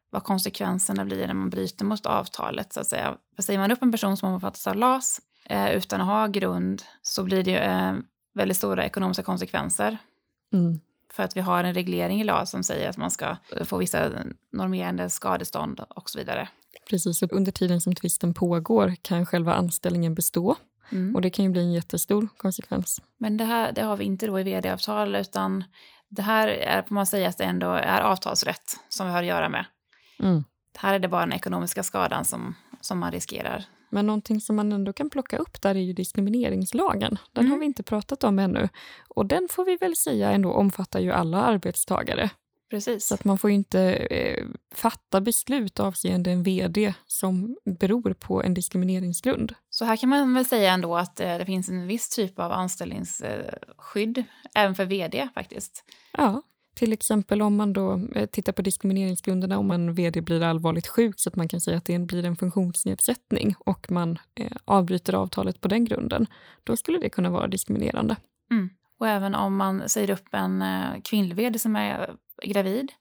vad 0.09 0.23
konsekvenserna 0.23 1.05
blir 1.05 1.27
när 1.27 1.33
man 1.33 1.49
bryter 1.49 1.85
mot 1.85 2.05
avtalet. 2.05 2.73
Så 2.73 2.79
att 2.79 2.87
säga. 2.87 3.17
Säger 3.39 3.59
man 3.59 3.71
upp 3.71 3.81
en 3.81 3.91
person 3.91 4.17
som 4.17 4.33
omfattas 4.33 4.67
av 4.67 4.75
LAS 4.75 5.21
eh, 5.45 5.71
utan 5.71 6.01
att 6.01 6.07
ha 6.07 6.27
grund 6.27 6.83
så 7.01 7.23
blir 7.23 7.43
det 7.43 7.51
ju 7.51 7.57
eh, 7.57 7.93
väldigt 8.33 8.57
stora 8.57 8.85
ekonomiska 8.85 9.23
konsekvenser. 9.23 9.97
Mm. 10.53 10.79
För 11.13 11.23
att 11.23 11.37
vi 11.37 11.41
har 11.41 11.63
en 11.63 11.73
reglering 11.73 12.21
i 12.21 12.23
LAS 12.23 12.51
som 12.51 12.63
säger 12.63 12.89
att 12.89 12.97
man 12.97 13.11
ska 13.11 13.37
få 13.63 13.77
vissa 13.77 14.09
normerande 14.51 15.09
skadestånd 15.09 15.79
och 15.89 16.09
så 16.09 16.19
vidare. 16.19 16.49
Precis, 16.89 17.21
och 17.21 17.33
under 17.33 17.51
tiden 17.51 17.81
som 17.81 17.95
tvisten 17.95 18.33
pågår 18.33 18.95
kan 19.01 19.25
själva 19.25 19.53
anställningen 19.53 20.15
bestå. 20.15 20.55
Mm. 20.91 21.15
Och 21.15 21.21
det 21.21 21.29
kan 21.29 21.45
ju 21.45 21.51
bli 21.51 21.61
en 21.61 21.71
jättestor 21.71 22.27
konsekvens. 22.37 23.01
Men 23.17 23.37
det 23.37 23.45
här 23.45 23.71
det 23.71 23.81
har 23.81 23.97
vi 23.97 24.05
inte 24.05 24.27
då 24.27 24.39
i 24.39 24.43
vd-avtal 24.43 25.15
utan 25.15 25.63
det 26.09 26.21
här 26.21 26.47
är, 26.47 26.81
får 26.81 26.95
man 26.95 27.05
säga 27.05 27.29
att 27.29 27.37
det 27.37 27.43
ändå 27.43 27.71
är 27.71 28.01
avtalsrätt 28.01 28.77
som 28.89 29.07
vi 29.07 29.13
har 29.13 29.19
att 29.19 29.27
göra 29.27 29.49
med. 29.49 29.65
Mm. 30.19 30.43
Här 30.77 30.93
är 30.93 30.99
det 30.99 31.07
bara 31.07 31.25
den 31.25 31.33
ekonomiska 31.33 31.83
skadan 31.83 32.25
som, 32.25 32.55
som 32.81 32.99
man 32.99 33.11
riskerar. 33.11 33.65
Men 33.89 34.07
någonting 34.07 34.41
som 34.41 34.55
man 34.55 34.71
ändå 34.71 34.93
kan 34.93 35.09
plocka 35.09 35.37
upp 35.37 35.61
där 35.61 35.75
är 35.75 35.79
ju 35.79 35.93
diskrimineringslagen. 35.93 37.17
Den 37.33 37.45
mm. 37.45 37.51
har 37.51 37.59
vi 37.59 37.65
inte 37.65 37.83
pratat 37.83 38.23
om 38.23 38.39
ännu. 38.39 38.69
Och 39.07 39.25
den 39.25 39.47
får 39.51 39.65
vi 39.65 39.75
väl 39.75 39.95
säga 39.95 40.31
ändå 40.31 40.53
omfattar 40.53 40.99
ju 40.99 41.11
alla 41.11 41.41
arbetstagare. 41.41 42.29
Precis. 42.69 43.07
Så 43.07 43.13
att 43.13 43.23
man 43.23 43.37
får 43.37 43.49
inte 43.49 43.81
eh, 43.93 44.45
fatta 44.75 45.21
beslut 45.21 45.79
avseende 45.79 46.31
en 46.31 46.43
vd 46.43 46.93
som 47.07 47.57
beror 47.79 48.13
på 48.13 48.43
en 48.43 48.53
diskrimineringsgrund. 48.53 49.53
Så 49.79 49.85
här 49.85 49.97
kan 49.97 50.09
man 50.09 50.33
väl 50.33 50.45
säga 50.45 50.73
ändå 50.73 50.97
att 50.97 51.19
eh, 51.19 51.37
det 51.37 51.45
finns 51.45 51.69
en 51.69 51.87
viss 51.87 52.09
typ 52.09 52.39
av 52.39 52.51
anställningsskydd 52.51 54.23
även 54.55 54.75
för 54.75 54.85
vd 54.85 55.29
faktiskt. 55.33 55.83
Ja. 56.11 56.41
Till 56.75 56.93
exempel 56.93 57.41
om 57.41 57.55
man 57.55 57.73
då 57.73 58.01
eh, 58.15 58.25
tittar 58.25 58.51
på 58.51 58.61
diskrimineringsgrunderna 58.61 59.57
om 59.57 59.71
en 59.71 59.93
vd 59.93 60.21
blir 60.21 60.43
allvarligt 60.43 60.87
sjuk 60.87 61.19
så 61.19 61.29
att 61.29 61.35
man 61.35 61.47
kan 61.47 61.61
säga 61.61 61.77
att 61.77 61.85
det 61.85 61.99
blir 61.99 62.25
en 62.25 62.35
funktionsnedsättning 62.35 63.55
och 63.59 63.91
man 63.91 64.19
eh, 64.35 64.51
avbryter 64.65 65.13
avtalet 65.13 65.61
på 65.61 65.67
den 65.67 65.85
grunden. 65.85 66.27
Då 66.63 66.77
skulle 66.77 66.99
det 66.99 67.09
kunna 67.09 67.29
vara 67.29 67.47
diskriminerande. 67.47 68.15
Mm. 68.51 68.69
Och 68.99 69.07
även 69.07 69.35
om 69.35 69.57
man 69.57 69.89
säger 69.89 70.09
upp 70.09 70.33
en 70.33 70.63
kvinnlig 71.03 71.35
vd 71.35 71.59
som 71.59 71.75
är 71.75 72.15
gravid 72.43 72.91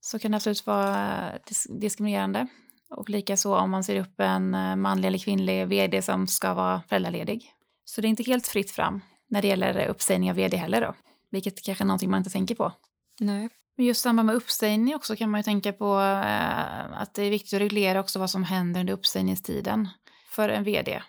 så 0.00 0.18
kan 0.18 0.30
det 0.30 0.36
absolut 0.36 0.66
vara 0.66 1.32
dis 1.48 1.66
diskriminerande. 1.70 2.46
Och 2.90 3.10
likaså 3.10 3.56
om 3.56 3.70
man 3.70 3.84
ser 3.84 4.00
upp 4.00 4.20
en 4.20 4.50
manlig 4.80 5.08
eller 5.08 5.18
kvinnlig 5.18 5.66
vd 5.66 6.02
som 6.02 6.26
ska 6.26 6.54
vara 6.54 6.82
föräldraledig. 6.88 7.52
Så 7.84 8.00
det 8.00 8.06
är 8.06 8.10
inte 8.10 8.22
helt 8.22 8.46
fritt 8.46 8.70
fram 8.70 9.00
när 9.28 9.42
det 9.42 9.48
gäller 9.48 9.86
uppsägning 9.86 10.30
av 10.30 10.36
vd 10.36 10.56
heller 10.56 10.80
då. 10.80 10.94
Vilket 11.30 11.62
kanske 11.62 11.84
är 11.84 11.86
någonting 11.86 12.10
man 12.10 12.18
inte 12.18 12.30
tänker 12.30 12.54
på. 12.54 12.72
Nej. 13.20 13.48
Men 13.76 13.86
just 13.86 14.00
samband 14.00 14.26
med 14.26 14.34
uppsägning 14.34 14.94
också 14.94 15.16
kan 15.16 15.30
man 15.30 15.38
ju 15.38 15.42
tänka 15.42 15.72
på 15.72 16.00
eh, 16.00 17.00
att 17.00 17.14
det 17.14 17.22
är 17.22 17.30
viktigt 17.30 17.52
att 17.52 17.60
reglera 17.60 18.00
också 18.00 18.18
vad 18.18 18.30
som 18.30 18.44
händer 18.44 18.80
under 18.80 18.92
uppsägningstiden 18.92 19.88
för 20.30 20.48
en 20.48 20.64
vd. 20.64 21.02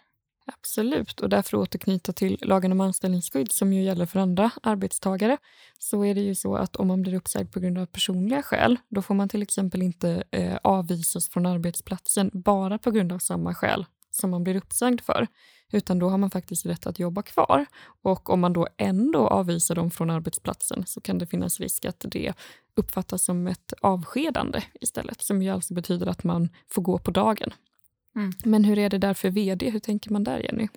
Absolut, 0.46 1.20
och 1.20 1.30
därför 1.30 1.58
återknyta 1.58 2.14
till 2.14 2.40
lagen 2.42 2.72
om 2.72 2.82
anställningsskydd 2.82 3.52
som 3.52 3.74
ju 3.74 3.84
gäller 3.84 4.06
för 4.06 4.20
andra 4.20 4.52
arbetstagare, 4.64 5.38
så 5.80 6.06
är 6.06 6.16
det 6.16 6.22
ju 6.22 6.36
så 6.36 6.56
att 6.56 6.76
om 6.76 6.88
man 6.88 7.02
blir 7.02 7.14
uppsagd 7.14 7.52
på 7.52 7.60
grund 7.60 7.78
av 7.78 7.86
personliga 7.86 8.44
skäl, 8.44 8.80
då 8.90 9.02
får 9.02 9.16
man 9.16 9.30
till 9.30 9.42
exempel 9.42 9.82
inte 9.82 10.24
eh, 10.32 10.58
avvisas 10.64 11.30
från 11.30 11.46
arbetsplatsen 11.46 12.32
bara 12.34 12.78
på 12.78 12.92
grund 12.92 13.12
av 13.12 13.20
samma 13.20 13.56
skäl 13.56 13.86
som 14.12 14.30
man 14.30 14.44
blir 14.44 14.56
uppsagd 14.56 15.02
för, 15.02 15.28
utan 15.72 16.00
då 16.00 16.10
har 16.10 16.18
man 16.18 16.32
faktiskt 16.32 16.66
rätt 16.66 16.88
att 16.88 17.00
jobba 17.00 17.22
kvar. 17.22 17.66
Och 18.02 18.30
om 18.30 18.40
man 18.40 18.54
då 18.54 18.68
ändå 18.78 19.28
avvisar 19.28 19.76
dem 19.76 19.92
från 19.92 20.10
arbetsplatsen 20.10 20.84
så 20.86 21.02
kan 21.02 21.18
det 21.18 21.28
finnas 21.28 21.60
risk 21.60 21.86
att 21.86 22.06
det 22.08 22.34
uppfattas 22.76 23.24
som 23.24 23.48
ett 23.48 23.74
avskedande 23.82 24.62
istället, 24.82 25.22
som 25.22 25.42
ju 25.42 25.50
alltså 25.50 25.74
betyder 25.74 26.08
att 26.08 26.24
man 26.24 26.50
får 26.70 26.82
gå 26.82 26.98
på 26.98 27.12
dagen. 27.12 27.52
Mm. 28.16 28.32
Men 28.44 28.64
hur 28.64 28.80
är 28.80 28.90
det 28.90 28.98
där 28.98 29.14
för 29.14 29.30
vd? 29.30 29.70
Hur 29.70 29.80
tänker 29.80 30.12
man 30.12 30.24
där, 30.24 30.40
Jenny? 30.40 30.68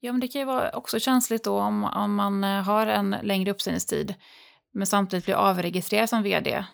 Ja, 0.00 0.12
men 0.12 0.20
det 0.20 0.28
kan 0.28 0.40
ju 0.40 0.44
vara 0.44 0.70
också 0.70 1.00
känsligt 1.00 1.44
då 1.44 1.60
om, 1.60 1.84
om 1.84 2.14
man 2.14 2.44
eh, 2.44 2.62
har 2.62 2.86
en 2.86 3.16
längre 3.22 3.50
uppsägningstid 3.50 4.14
men 4.72 4.86
samtidigt 4.86 5.24
blir 5.24 5.34
avregistrerad 5.34 6.08
som 6.08 6.22
vd 6.22 6.64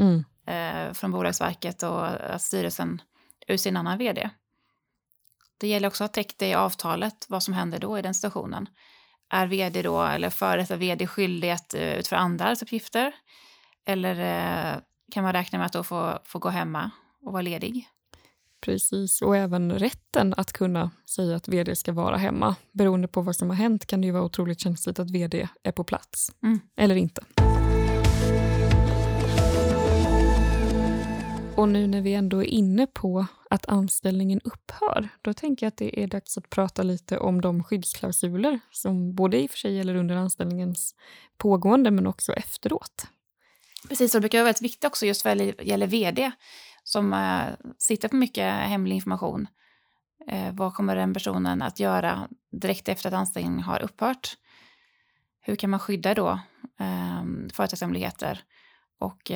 mm. 0.00 0.24
eh, 0.46 0.92
från 0.92 1.12
Bolagsverket 1.12 1.82
och 1.82 2.06
att 2.06 2.42
styrelsen 2.42 3.02
utser 3.46 3.70
en 3.70 3.76
annan 3.76 3.98
vd. 3.98 4.30
Det 5.58 5.68
gäller 5.68 5.88
också 5.88 6.04
att 6.04 6.12
täcka 6.12 6.34
det 6.38 6.48
i 6.48 6.54
avtalet, 6.54 7.26
vad 7.28 7.42
som 7.42 7.54
händer 7.54 7.78
då 7.78 7.98
i 7.98 8.02
den 8.02 8.14
situationen. 8.14 8.68
Är 9.30 9.46
vd 9.46 9.82
då, 9.82 10.02
eller 10.02 10.30
före 10.30 10.60
detta 10.60 10.76
vd 10.76 11.06
skyldig 11.06 11.50
att 11.50 11.74
uh, 11.74 11.80
utföra 11.82 12.18
andra 12.18 12.44
arbetsuppgifter? 12.44 13.14
Eller 13.86 14.14
uh, 14.74 14.80
kan 15.12 15.24
man 15.24 15.32
räkna 15.32 15.58
med 15.58 15.66
att 15.66 15.72
då 15.72 15.84
få, 15.84 16.18
få 16.24 16.38
gå 16.38 16.48
hemma 16.48 16.90
och 17.22 17.32
vara 17.32 17.42
ledig? 17.42 17.88
Precis, 18.60 19.22
och 19.22 19.36
även 19.36 19.78
rätten 19.78 20.34
att 20.36 20.52
kunna 20.52 20.90
säga 21.10 21.36
att 21.36 21.48
vd 21.48 21.76
ska 21.76 21.92
vara 21.92 22.16
hemma. 22.16 22.56
Beroende 22.72 23.08
på 23.08 23.20
vad 23.20 23.36
som 23.36 23.50
har 23.50 23.56
hänt 23.56 23.86
kan 23.86 24.00
det 24.00 24.06
ju 24.06 24.12
vara 24.12 24.24
otroligt 24.24 24.60
känsligt 24.60 24.98
att 24.98 25.10
vd 25.10 25.48
är 25.62 25.72
på 25.72 25.84
plats, 25.84 26.32
mm. 26.42 26.60
eller 26.76 26.96
inte. 26.96 27.22
Och 31.58 31.68
nu 31.68 31.86
när 31.86 32.00
vi 32.00 32.14
ändå 32.14 32.40
är 32.42 32.46
inne 32.46 32.86
på 32.86 33.26
att 33.50 33.68
anställningen 33.68 34.40
upphör, 34.44 35.08
då 35.22 35.34
tänker 35.34 35.66
jag 35.66 35.68
att 35.68 35.76
det 35.76 36.02
är 36.02 36.06
dags 36.06 36.38
att 36.38 36.50
prata 36.50 36.82
lite 36.82 37.18
om 37.18 37.40
de 37.40 37.64
skyddsklausuler 37.64 38.60
som 38.70 39.14
både 39.14 39.40
i 39.40 39.46
och 39.46 39.50
för 39.50 39.58
sig 39.58 39.76
gäller 39.76 39.94
under 39.94 40.16
anställningens 40.16 40.94
pågående 41.36 41.90
men 41.90 42.06
också 42.06 42.32
efteråt. 42.32 43.06
Precis, 43.88 44.14
och 44.14 44.18
det 44.18 44.20
brukar 44.20 44.38
vara 44.38 44.44
väldigt 44.44 44.62
viktigt 44.62 44.84
också 44.84 45.06
just 45.06 45.24
vad 45.24 45.40
gäller 45.62 45.86
vd 45.86 46.32
som 46.88 47.12
äh, 47.12 47.72
sitter 47.78 48.08
på 48.08 48.16
mycket 48.16 48.54
hemlig 48.54 48.96
information. 48.96 49.46
Äh, 50.28 50.52
vad 50.52 50.74
kommer 50.74 50.96
den 50.96 51.14
personen 51.14 51.62
att 51.62 51.80
göra 51.80 52.28
direkt 52.52 52.88
efter 52.88 53.08
att 53.08 53.14
anställningen 53.14 53.60
har 53.60 53.82
upphört? 53.82 54.36
Hur 55.40 55.56
kan 55.56 55.70
man 55.70 55.80
skydda 55.80 56.14
då 56.14 56.28
äh, 56.80 57.24
företagshemligheter 57.52 58.40
och 59.00 59.30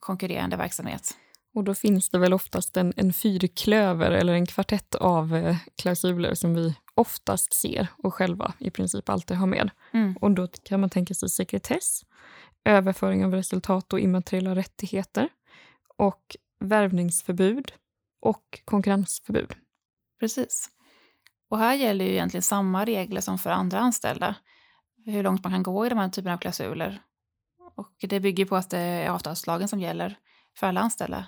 konkurrerande 0.00 0.56
verksamhet? 0.56 1.16
Och 1.56 1.64
då 1.64 1.74
finns 1.74 2.08
det 2.10 2.18
väl 2.18 2.34
oftast 2.34 2.76
en, 2.76 2.92
en 2.96 3.12
fyrklöver 3.12 4.10
eller 4.10 4.32
en 4.32 4.46
kvartett 4.46 4.94
av 4.94 5.36
eh, 5.36 5.56
klausuler 5.82 6.34
som 6.34 6.54
vi 6.54 6.74
oftast 6.94 7.52
ser 7.52 7.88
och 7.98 8.14
själva 8.14 8.52
i 8.58 8.70
princip 8.70 9.08
alltid 9.08 9.36
har 9.36 9.46
med. 9.46 9.70
Mm. 9.92 10.16
Och 10.16 10.30
då 10.30 10.46
kan 10.46 10.80
man 10.80 10.90
tänka 10.90 11.14
sig 11.14 11.28
sekretess, 11.28 12.02
överföring 12.64 13.24
av 13.24 13.32
resultat 13.32 13.92
och 13.92 14.00
immateriella 14.00 14.54
rättigheter 14.54 15.28
och 15.96 16.36
värvningsförbud 16.60 17.72
och 18.20 18.62
konkurrensförbud. 18.64 19.54
Precis. 20.20 20.70
Och 21.48 21.58
här 21.58 21.74
gäller 21.74 22.04
ju 22.04 22.10
egentligen 22.10 22.42
samma 22.42 22.84
regler 22.84 23.20
som 23.20 23.38
för 23.38 23.50
andra 23.50 23.78
anställda. 23.78 24.34
Hur 25.04 25.22
långt 25.22 25.44
man 25.44 25.52
kan 25.52 25.62
gå 25.62 25.86
i 25.86 25.88
de 25.88 25.98
här 25.98 26.08
typerna 26.08 26.34
av 26.34 26.38
klausuler. 26.38 27.02
Och 27.76 27.94
det 28.00 28.20
bygger 28.20 28.44
på 28.44 28.56
att 28.56 28.70
det 28.70 28.78
är 28.78 29.10
avtalslagen 29.10 29.68
som 29.68 29.80
gäller 29.80 30.18
för 30.56 30.66
alla 30.66 30.80
anställda 30.80 31.26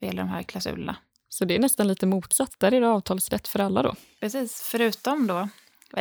vad 0.00 0.08
gäller 0.08 0.22
de 0.22 0.28
här 0.28 0.42
klausulerna. 0.42 0.96
Så 1.28 1.44
det 1.44 1.54
är 1.54 1.58
nästan 1.58 1.88
lite 1.88 2.06
motsatt, 2.06 2.54
där 2.58 2.74
är 2.74 2.80
det 2.80 2.88
avtalsrätt 2.88 3.48
för 3.48 3.58
alla 3.58 3.82
då? 3.82 3.94
Precis, 4.20 4.62
förutom 4.70 5.26
då 5.26 5.48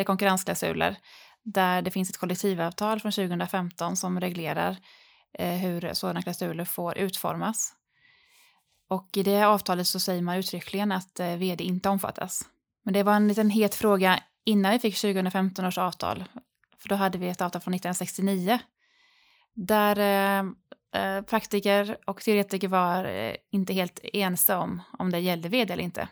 konkurrensklausuler 0.05 0.97
där 1.43 1.81
det 1.81 1.91
finns 1.91 2.09
ett 2.09 2.17
kollektivavtal 2.17 2.99
från 2.99 3.11
2015 3.11 3.97
som 3.97 4.19
reglerar 4.19 4.77
eh, 5.33 5.53
hur 5.53 5.93
sådana 5.93 6.21
klausuler 6.21 6.65
får 6.65 6.97
utformas. 6.97 7.73
Och 8.87 9.09
i 9.17 9.23
det 9.23 9.43
avtalet 9.43 9.87
så 9.87 9.99
säger 9.99 10.21
man 10.21 10.37
uttryckligen 10.37 10.91
att 10.91 11.19
eh, 11.19 11.35
vd 11.35 11.63
inte 11.63 11.89
omfattas. 11.89 12.41
Men 12.83 12.93
det 12.93 13.03
var 13.03 13.13
en 13.13 13.27
liten 13.27 13.49
het 13.49 13.75
fråga 13.75 14.19
innan 14.45 14.71
vi 14.71 14.79
fick 14.79 14.95
2015 14.95 15.65
års 15.65 15.77
avtal. 15.77 16.23
För 16.77 16.89
då 16.89 16.95
hade 16.95 17.17
vi 17.17 17.27
ett 17.27 17.41
avtal 17.41 17.61
från 17.61 17.73
1969 17.73 18.59
där 19.53 19.99
eh, 19.99 20.51
Eh, 20.97 21.21
praktiker 21.21 21.97
och 22.05 22.21
teoretiker 22.21 22.67
var 22.67 23.05
eh, 23.05 23.35
inte 23.49 23.73
helt 23.73 23.99
ense 24.03 24.55
om 24.55 24.81
om 24.99 25.11
det 25.11 25.19
gällde 25.19 25.49
vd 25.49 25.73
eller 25.73 25.83
inte. 25.83 26.07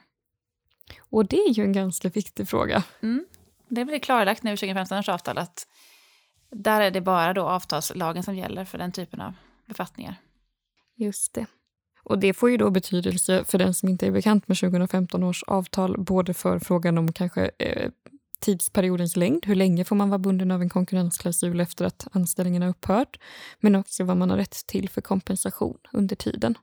Och 1.09 1.25
det 1.25 1.37
är 1.37 1.49
ju 1.49 1.63
en 1.63 1.73
ganska 1.73 2.09
viktig 2.09 2.47
fråga. 2.49 2.83
Mm. 3.01 3.25
Det 3.67 3.85
blir 3.85 3.99
klarlagt 3.99 4.43
nu 4.43 4.53
i 4.53 4.57
2015 4.57 4.97
års 4.97 5.09
avtal 5.09 5.37
att 5.37 5.67
där 6.51 6.81
är 6.81 6.91
det 6.91 7.01
bara 7.01 7.33
då 7.33 7.47
avtalslagen 7.47 8.23
som 8.23 8.35
gäller 8.35 8.65
för 8.65 8.77
den 8.77 8.91
typen 8.91 9.21
av 9.21 9.33
befattningar. 9.65 10.15
Just 10.95 11.33
det. 11.33 11.45
Och 12.05 12.19
det 12.19 12.33
får 12.33 12.49
ju 12.49 12.57
då 12.57 12.69
betydelse 12.69 13.43
för 13.43 13.57
den 13.57 13.73
som 13.73 13.89
inte 13.89 14.07
är 14.07 14.11
bekant 14.11 14.47
med 14.47 14.57
2015 14.57 15.23
års 15.23 15.43
avtal, 15.43 15.95
både 15.97 16.33
för 16.33 16.59
frågan 16.59 16.97
om 16.97 17.13
kanske 17.13 17.51
eh, 17.57 17.89
tidsperiodens 18.39 19.15
längd, 19.15 19.45
hur 19.45 19.55
länge 19.55 19.85
får 19.85 19.95
man 19.95 20.09
vara 20.09 20.19
bunden 20.19 20.51
av 20.51 20.61
en 20.61 20.69
konkurrensklausul 20.69 21.59
efter 21.59 21.85
att 21.85 22.07
anställningen 22.11 22.61
har 22.61 22.69
upphört, 22.69 23.19
men 23.59 23.75
också 23.75 24.03
vad 24.03 24.17
man 24.17 24.29
har 24.29 24.37
rätt 24.37 24.67
till 24.67 24.89
för 24.89 25.01
kompensation 25.01 25.77
under 25.93 26.15
tiden. 26.15 26.57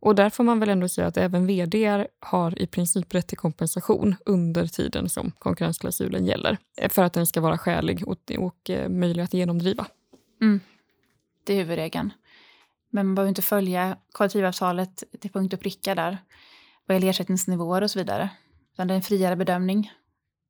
Och 0.00 0.14
där 0.14 0.30
får 0.30 0.44
man 0.44 0.60
väl 0.60 0.68
ändå 0.68 0.88
säga 0.88 1.06
att 1.06 1.16
även 1.16 1.46
vd 1.46 2.06
har 2.20 2.62
i 2.62 2.66
princip 2.66 3.14
rätt 3.14 3.26
till 3.26 3.38
kompensation 3.38 4.14
under 4.26 4.66
tiden 4.66 5.08
som 5.08 5.32
konkurrensklausulen 5.38 6.26
gäller, 6.26 6.58
eh, 6.76 6.90
för 6.90 7.02
att 7.02 7.12
den 7.12 7.26
ska 7.26 7.40
vara 7.40 7.58
skälig 7.58 8.08
och, 8.08 8.32
och 8.38 8.70
eh, 8.70 8.88
möjlig 8.88 9.22
att 9.22 9.34
genomdriva. 9.34 9.86
Mm. 10.40 10.60
Det 11.44 11.52
är 11.52 11.56
huvudregeln. 11.56 12.10
Men 12.92 13.06
man 13.06 13.14
behöver 13.14 13.28
inte 13.28 13.42
följa 13.42 13.96
kollektivavtalet 14.12 15.04
till 15.20 15.30
punkt 15.30 15.54
och 15.54 15.60
pricka 15.60 15.94
där 15.94 16.18
vad 16.86 16.96
gäller 16.96 17.08
ersättningsnivåer 17.08 17.82
och 17.82 17.90
så 17.90 17.98
vidare. 17.98 18.28
Utan 18.72 18.88
det 18.88 18.94
är 18.94 18.96
en 18.96 19.02
friare 19.02 19.36
bedömning. 19.36 19.92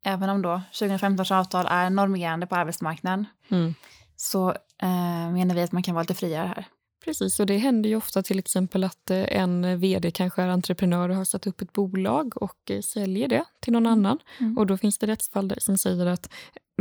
Även 0.05 0.31
om 0.31 0.43
då 0.43 0.63
2015 0.79 1.21
års 1.21 1.33
avtal 1.33 1.67
är 1.69 1.91
normerande 1.91 2.47
på 2.47 2.57
arbetsmarknaden 2.57 3.27
mm. 3.51 3.75
så 4.17 4.51
eh, 4.83 5.33
menar 5.33 5.55
vi 5.55 5.63
att 5.63 5.73
man 5.73 5.83
kan 5.83 5.95
vara 5.95 6.03
lite 6.03 6.15
friare 6.15 6.47
här. 6.47 6.67
Precis, 7.05 7.41
och 7.41 7.47
det 7.47 7.59
händer 7.59 7.91
ju 7.91 7.97
ofta 7.97 8.23
till 8.23 8.39
exempel 8.39 8.85
att 8.85 9.11
eh, 9.11 9.37
en 9.37 9.81
vd 9.81 10.11
kanske 10.11 10.43
är 10.43 10.49
entreprenör 10.49 11.09
och 11.09 11.17
har 11.17 11.25
satt 11.25 11.47
upp 11.47 11.61
ett 11.61 11.73
bolag 11.73 12.43
och 12.43 12.71
eh, 12.71 12.81
säljer 12.81 13.29
det 13.29 13.45
till 13.61 13.73
någon 13.73 13.87
mm. 13.87 13.93
annan. 13.93 14.19
Mm. 14.41 14.59
Och 14.59 14.67
då 14.67 14.79
finns 14.79 14.99
det 14.99 15.07
rättsfall 15.07 15.55
som 15.59 15.79
säger 15.79 16.07
att 16.07 16.33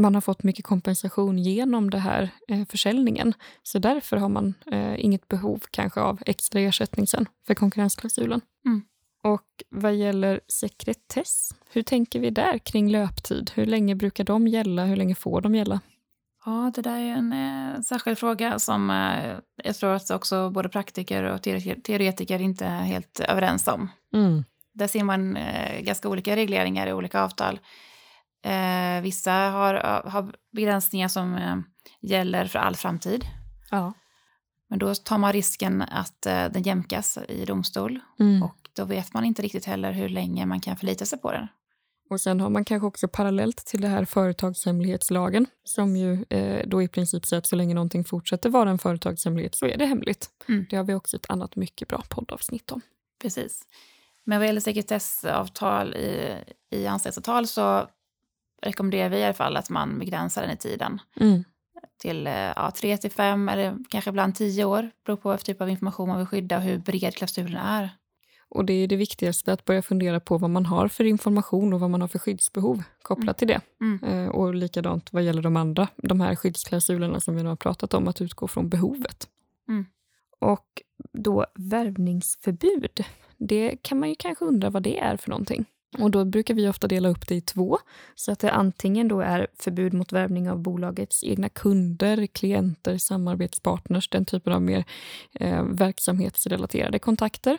man 0.02 0.14
har 0.16 0.22
fått 0.22 0.44
mycket 0.44 0.66
kompensation 0.66 1.38
genom 1.38 1.90
det 1.90 1.98
här 1.98 2.30
eh, 2.48 2.66
försäljningen. 2.66 3.34
Så 3.64 3.80
därför 3.80 4.18
har 4.18 4.30
man 4.30 4.54
eh, 4.72 5.06
inget 5.06 5.28
behov 5.28 5.64
kanske 5.72 6.02
av 6.02 6.20
extra 6.26 6.60
ersättning 6.60 7.08
sen 7.08 7.26
för 7.48 7.54
konkurrensklausulen. 7.54 8.42
Mm. 8.66 8.82
Och 9.24 9.64
vad 9.70 9.96
gäller 9.96 10.40
sekretess, 10.48 11.56
hur 11.72 11.82
tänker 11.82 12.20
vi 12.20 12.30
där 12.30 12.58
kring 12.58 12.90
löptid? 12.90 13.52
Hur 13.56 13.66
länge 13.66 13.96
brukar 13.96 14.24
de 14.24 14.48
gälla? 14.48 14.86
Hur 14.86 14.96
länge 14.96 15.16
får 15.16 15.42
de 15.42 15.56
gälla? 15.56 15.80
Ja, 16.46 16.72
det 16.76 16.82
där 16.82 16.98
är 16.98 17.16
en 17.16 17.34
eh, 17.34 17.82
särskild 17.82 18.18
fråga 18.18 18.60
som 18.60 18.90
eh, 18.90 19.36
jag 19.64 19.76
tror 19.76 19.94
att 19.94 20.12
också 20.12 20.50
både 20.50 20.70
praktiker 20.70 21.24
och 21.24 21.42
teoretiker 21.84 22.42
inte 22.42 22.66
är 22.66 22.82
helt 22.82 23.20
överens 23.20 23.68
om. 23.68 23.90
Mm. 24.14 24.44
Där 24.74 24.88
ser 24.88 25.04
man 25.04 25.38
eh, 25.38 25.82
ganska 25.82 26.10
olika 26.10 26.36
regleringar 26.36 26.88
i 26.88 26.94
olika 26.94 27.22
avtal. 27.22 27.60
Eh, 28.44 29.02
vissa 29.02 29.32
har, 29.32 29.74
har 30.10 30.36
begränsningar 30.52 31.08
som 31.08 31.36
eh, 31.36 31.58
gäller 32.02 32.46
för 32.46 32.60
all 32.60 32.76
framtid. 32.76 33.26
Ja. 33.72 33.94
Men 34.70 34.80
då 34.80 34.96
tar 34.96 35.18
man 35.18 35.34
risken 35.34 35.82
att 35.82 36.26
eh, 36.26 36.46
den 36.46 36.64
jämkas 36.64 37.18
i 37.28 37.46
domstol. 37.46 38.00
Mm. 38.20 38.44
Och 38.44 38.70
då 38.76 38.86
vet 38.86 39.14
man 39.14 39.26
inte 39.26 39.42
riktigt 39.42 39.66
heller 39.66 39.92
hur 39.92 40.10
länge 40.10 40.46
man 40.46 40.60
kan 40.60 40.78
förlita 40.78 41.06
sig 41.06 41.20
på 41.20 41.32
den. 41.32 41.48
Och 42.10 42.22
sen 42.22 42.40
har 42.40 42.50
man 42.50 42.66
kanske 42.66 42.88
också 42.88 43.08
parallellt 43.08 43.66
till 43.66 43.82
det 43.82 43.88
här 43.88 44.06
företagshemlighetslagen 44.06 45.46
som 45.64 45.96
ju 45.96 46.26
eh, 46.30 46.68
då 46.68 46.82
i 46.82 46.88
princip 46.88 47.26
säger 47.26 47.38
att 47.38 47.48
så 47.48 47.56
länge 47.56 47.74
någonting 47.74 48.04
fortsätter 48.04 48.50
vara 48.50 48.70
en 48.70 48.78
företagshemlighet 48.78 49.56
så 49.56 49.66
är 49.66 49.78
det 49.78 49.86
hemligt. 49.86 50.30
Mm. 50.48 50.66
Det 50.70 50.76
har 50.76 50.84
vi 50.84 50.94
också 50.94 51.18
ett 51.18 51.30
annat 51.30 51.56
mycket 51.56 51.88
bra 51.88 52.04
poddavsnitt 52.10 52.72
om. 52.72 52.82
Precis. 53.22 53.62
Men 54.24 54.40
vad 54.40 54.48
gäller 54.48 54.62
sekretessavtal 54.62 55.94
i, 55.94 56.36
i 56.70 56.88
anställningsavtal 56.88 57.48
så 57.48 57.88
rekommenderar 58.62 59.10
vi 59.10 59.18
i 59.18 59.24
alla 59.24 59.34
fall 59.34 59.58
att 59.58 59.70
man 59.70 60.00
begränsar 60.00 60.42
den 60.42 60.52
i 60.52 60.58
tiden. 60.58 61.02
Mm. 61.20 61.44
Till 62.02 62.28
eh, 62.28 62.34
ja, 62.34 62.72
tre 62.72 62.98
till 62.98 63.12
fem 63.12 63.50
eller 63.50 63.78
kanske 63.90 64.10
ibland 64.10 64.36
tio 64.36 64.66
år. 64.66 64.92
Beror 65.06 65.18
på 65.18 65.30
vilken 65.30 65.46
typ 65.46 65.62
av 65.62 65.70
information 65.70 66.10
man 66.10 66.18
vill 66.18 66.28
skydda 66.28 66.58
och 66.58 66.64
hur 66.64 66.78
bred 66.78 67.16
klausulen 67.16 67.58
är. 67.58 67.90
Och 68.54 68.66
det 68.66 68.74
är 68.74 68.88
det 68.88 68.96
viktigaste, 68.96 69.54
att 69.54 69.66
börja 69.66 69.82
fundera 69.82 70.20
på 70.20 70.38
vad 70.38 70.50
man 70.50 70.66
har 70.66 70.88
för 70.88 71.04
information 71.04 71.74
och 71.74 71.80
vad 71.80 71.90
man 71.90 72.02
har 72.02 72.08
för 72.08 72.20
skyddsbehov 72.20 72.84
kopplat 73.02 73.24
mm. 73.24 73.34
till 73.36 73.48
det. 73.48 73.62
Mm. 73.82 74.04
Eh, 74.04 74.30
och 74.30 74.56
likadant 74.56 75.14
vad 75.14 75.24
gäller 75.24 75.42
de 75.42 75.58
andra, 75.58 75.88
de 75.96 76.22
här 76.22 76.36
skyddsklausulerna 76.36 77.20
som 77.20 77.36
vi 77.36 77.44
nu 77.44 77.50
har 77.50 77.56
pratat 77.56 77.94
om, 77.94 78.08
att 78.08 78.22
utgå 78.22 78.48
från 78.48 78.70
behovet. 78.70 79.28
Mm. 79.70 79.86
Och 80.40 80.82
då 81.14 81.46
värvningsförbud, 81.56 83.06
det 83.38 83.78
kan 83.82 84.00
man 84.00 84.10
ju 84.10 84.16
kanske 84.20 84.46
undra 84.46 84.70
vad 84.70 84.84
det 84.84 85.00
är 85.00 85.18
för 85.18 85.30
någonting. 85.30 85.66
Och 85.98 86.12
då 86.12 86.26
brukar 86.26 86.54
vi 86.54 86.70
ofta 86.70 86.88
dela 86.88 87.10
upp 87.10 87.28
det 87.28 87.36
i 87.36 87.42
två. 87.42 87.78
Så 88.16 88.32
att 88.32 88.40
det 88.40 88.52
antingen 88.52 89.08
då 89.08 89.22
är 89.22 89.48
förbud 89.60 89.94
mot 89.94 90.12
värvning 90.12 90.50
av 90.50 90.60
bolagets 90.60 91.24
egna 91.24 91.50
kunder, 91.50 92.28
klienter, 92.28 92.98
samarbetspartners, 92.98 94.10
den 94.10 94.26
typen 94.26 94.54
av 94.54 94.62
mer 94.62 94.86
eh, 95.34 95.64
verksamhetsrelaterade 95.64 97.00
kontakter. 97.00 97.58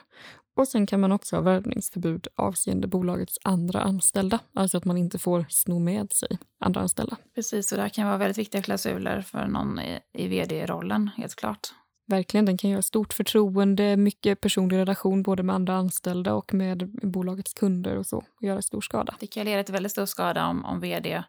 Och 0.56 0.68
sen 0.68 0.86
kan 0.86 1.00
man 1.00 1.12
också 1.12 1.36
ha 1.36 1.40
värvningsförbud 1.42 2.26
avseende 2.34 2.86
bolagets 2.86 3.38
andra 3.44 3.80
anställda. 3.80 4.38
Alltså 4.54 4.78
att 4.78 4.84
man 4.84 4.96
inte 4.96 5.18
får 5.18 5.46
sno 5.48 5.78
med 5.78 6.12
sig 6.12 6.38
andra 6.60 6.80
anställda. 6.80 7.16
Precis, 7.34 7.72
och 7.72 7.76
det 7.76 7.82
här 7.82 7.88
kan 7.88 8.06
vara 8.06 8.18
väldigt 8.18 8.38
viktiga 8.38 8.62
klausuler 8.62 9.22
för 9.22 9.46
någon 9.46 9.80
i, 9.80 10.00
i 10.12 10.28
vd-rollen, 10.28 11.10
helt 11.16 11.34
klart. 11.34 11.72
Verkligen, 12.06 12.46
den 12.46 12.58
kan 12.58 12.70
göra 12.70 12.82
stort 12.82 13.12
förtroende, 13.12 13.96
mycket 13.96 14.40
personlig 14.40 14.76
relation 14.76 15.22
både 15.22 15.42
med 15.42 15.54
andra 15.54 15.74
anställda 15.74 16.34
och 16.34 16.54
med 16.54 16.90
bolagets 17.02 17.54
kunder 17.54 17.96
och 17.96 18.06
så, 18.06 18.16
och 18.16 18.42
göra 18.42 18.62
stor 18.62 18.80
skada. 18.80 19.14
Det 19.20 19.26
kan 19.26 19.44
leda 19.44 19.64
till 19.64 19.72
väldigt 19.72 19.92
stor 19.92 20.06
skada 20.06 20.46
om, 20.46 20.64
om 20.64 20.80
vd 20.80 21.22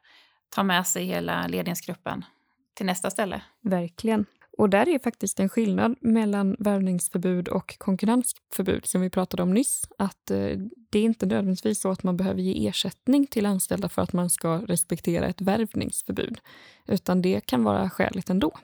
tar 0.49 0.63
med 0.63 0.87
sig 0.87 1.05
hela 1.05 1.47
ledningsgruppen 1.47 2.25
till 2.73 2.85
nästa 2.85 3.11
ställe. 3.11 3.41
Verkligen. 3.61 4.25
Och 4.57 4.69
där 4.69 4.89
är 4.89 4.99
faktiskt 4.99 5.39
en 5.39 5.49
skillnad 5.49 5.95
mellan 6.01 6.55
värvningsförbud 6.59 7.47
och 7.47 7.77
konkurrensförbud 7.77 8.85
som 8.85 9.01
vi 9.01 9.09
pratade 9.09 9.43
om 9.43 9.53
nyss. 9.53 9.87
Att 9.97 10.31
eh, 10.31 10.57
det 10.89 10.99
är 10.99 11.03
inte 11.03 11.25
nödvändigtvis 11.25 11.81
så 11.81 11.89
att 11.89 12.03
man 12.03 12.17
behöver 12.17 12.41
ge 12.41 12.67
ersättning 12.67 13.27
till 13.27 13.45
anställda 13.45 13.89
för 13.89 14.01
att 14.01 14.13
man 14.13 14.29
ska 14.29 14.57
respektera 14.57 15.27
ett 15.27 15.41
värvningsförbud. 15.41 16.39
Utan 16.87 17.21
det 17.21 17.45
kan 17.45 17.63
vara 17.63 17.89
skäligt 17.89 18.29
ändå. 18.29 18.57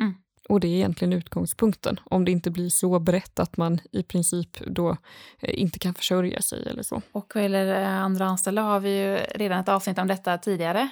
Mm. 0.00 0.14
Och 0.48 0.60
det 0.60 0.68
är 0.68 0.74
egentligen 0.74 1.12
utgångspunkten, 1.12 2.00
om 2.04 2.24
det 2.24 2.30
inte 2.30 2.50
blir 2.50 2.68
så 2.68 2.98
brett 2.98 3.38
att 3.38 3.56
man 3.56 3.80
i 3.92 4.02
princip 4.02 4.60
då 4.66 4.96
eh, 5.40 5.60
inte 5.60 5.78
kan 5.78 5.94
försörja 5.94 6.42
sig 6.42 6.66
eller 6.66 6.82
så. 6.82 7.02
Och 7.12 7.32
vad 7.34 7.42
gäller 7.42 7.82
eh, 7.82 7.88
andra 7.88 8.26
anställda 8.26 8.62
har 8.62 8.80
vi 8.80 8.98
ju 8.98 9.16
redan 9.16 9.60
ett 9.60 9.68
avsnitt 9.68 9.98
om 9.98 10.06
detta 10.06 10.38
tidigare. 10.38 10.88